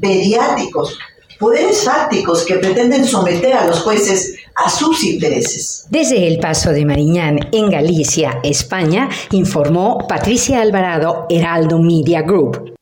[0.00, 0.98] mediáticos,
[1.38, 5.86] poderes fácticos que pretenden someter a los jueces a sus intereses.
[5.90, 12.75] Desde el Paso de Mariñán, en Galicia, España, informó Patricia Alvarado, Heraldo Media Group.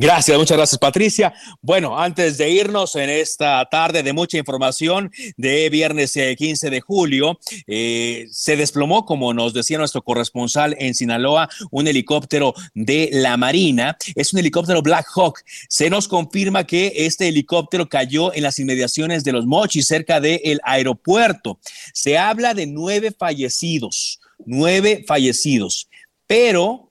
[0.00, 1.34] Gracias, muchas gracias Patricia.
[1.60, 6.80] Bueno, antes de irnos en esta tarde de mucha información de viernes 15 eh, de
[6.80, 13.36] julio, eh, se desplomó, como nos decía nuestro corresponsal en Sinaloa, un helicóptero de la
[13.36, 13.96] Marina.
[14.14, 15.40] Es un helicóptero Black Hawk.
[15.68, 20.60] Se nos confirma que este helicóptero cayó en las inmediaciones de los Mochis, cerca del
[20.62, 21.58] aeropuerto.
[21.92, 25.88] Se habla de nueve fallecidos, nueve fallecidos,
[26.28, 26.87] pero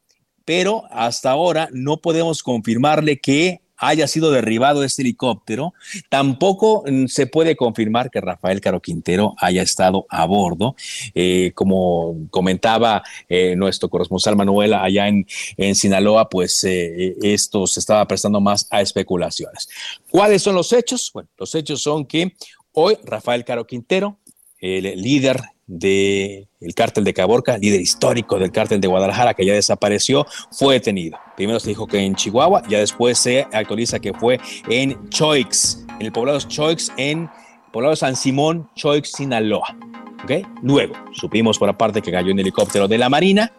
[0.47, 5.73] pero hasta ahora no podemos confirmarle que haya sido derribado este helicóptero.
[6.07, 10.77] Tampoco mm, se puede confirmar que Rafael Caro Quintero haya estado a bordo.
[11.13, 15.27] Eh, como comentaba eh, nuestro corresponsal Manuela allá en,
[15.57, 19.67] en Sinaloa, pues eh, esto se estaba prestando más a especulaciones.
[20.09, 21.11] ¿Cuáles son los hechos?
[21.13, 22.33] Bueno, los hechos son que
[22.71, 24.17] hoy Rafael Caro Quintero,
[24.59, 29.53] el líder del el cártel de Caborca, líder histórico del cártel de Guadalajara que ya
[29.53, 31.17] desapareció, fue detenido.
[31.35, 34.39] Primero se dijo que en Chihuahua, ya después se actualiza que fue
[34.69, 39.77] en Choix, en el poblado Choix, en el poblado San Simón, Choix, Sinaloa.
[40.23, 40.43] ¿Okay?
[40.63, 43.51] Luego, supimos por aparte que cayó en helicóptero de la Marina.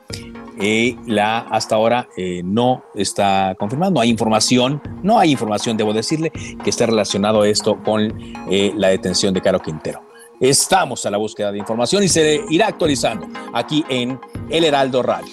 [0.61, 5.93] y la hasta ahora eh, no está confirmado, no hay información, no hay información, debo
[5.93, 6.33] decirle,
[6.65, 8.13] que esté relacionado esto con
[8.51, 10.08] eh, la detención de Caro Quintero.
[10.41, 14.21] Estamos a la búsqueda de información y se irá actualizando aquí en
[14.51, 15.33] El Heraldo Radio.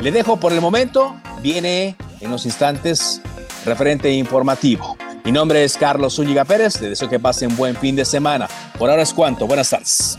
[0.00, 3.22] Le dejo por el momento, viene en unos instantes
[3.64, 4.98] referente informativo.
[5.24, 8.48] Mi nombre es Carlos Zúñiga Pérez, le deseo que pasen buen fin de semana.
[8.78, 10.18] Por ahora es cuanto, buenas tardes.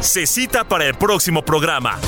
[0.00, 1.98] Se cita para el próximo programa.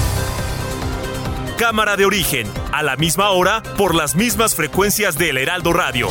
[1.58, 6.08] Cámara de origen, a la misma hora, por las mismas frecuencias del Heraldo Radio.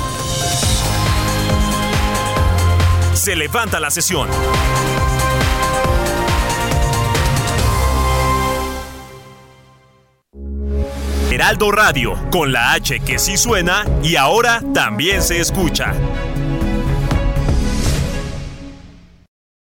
[3.14, 4.30] Se levanta la sesión.
[11.30, 15.94] Heraldo Radio, con la H que sí suena y ahora también se escucha.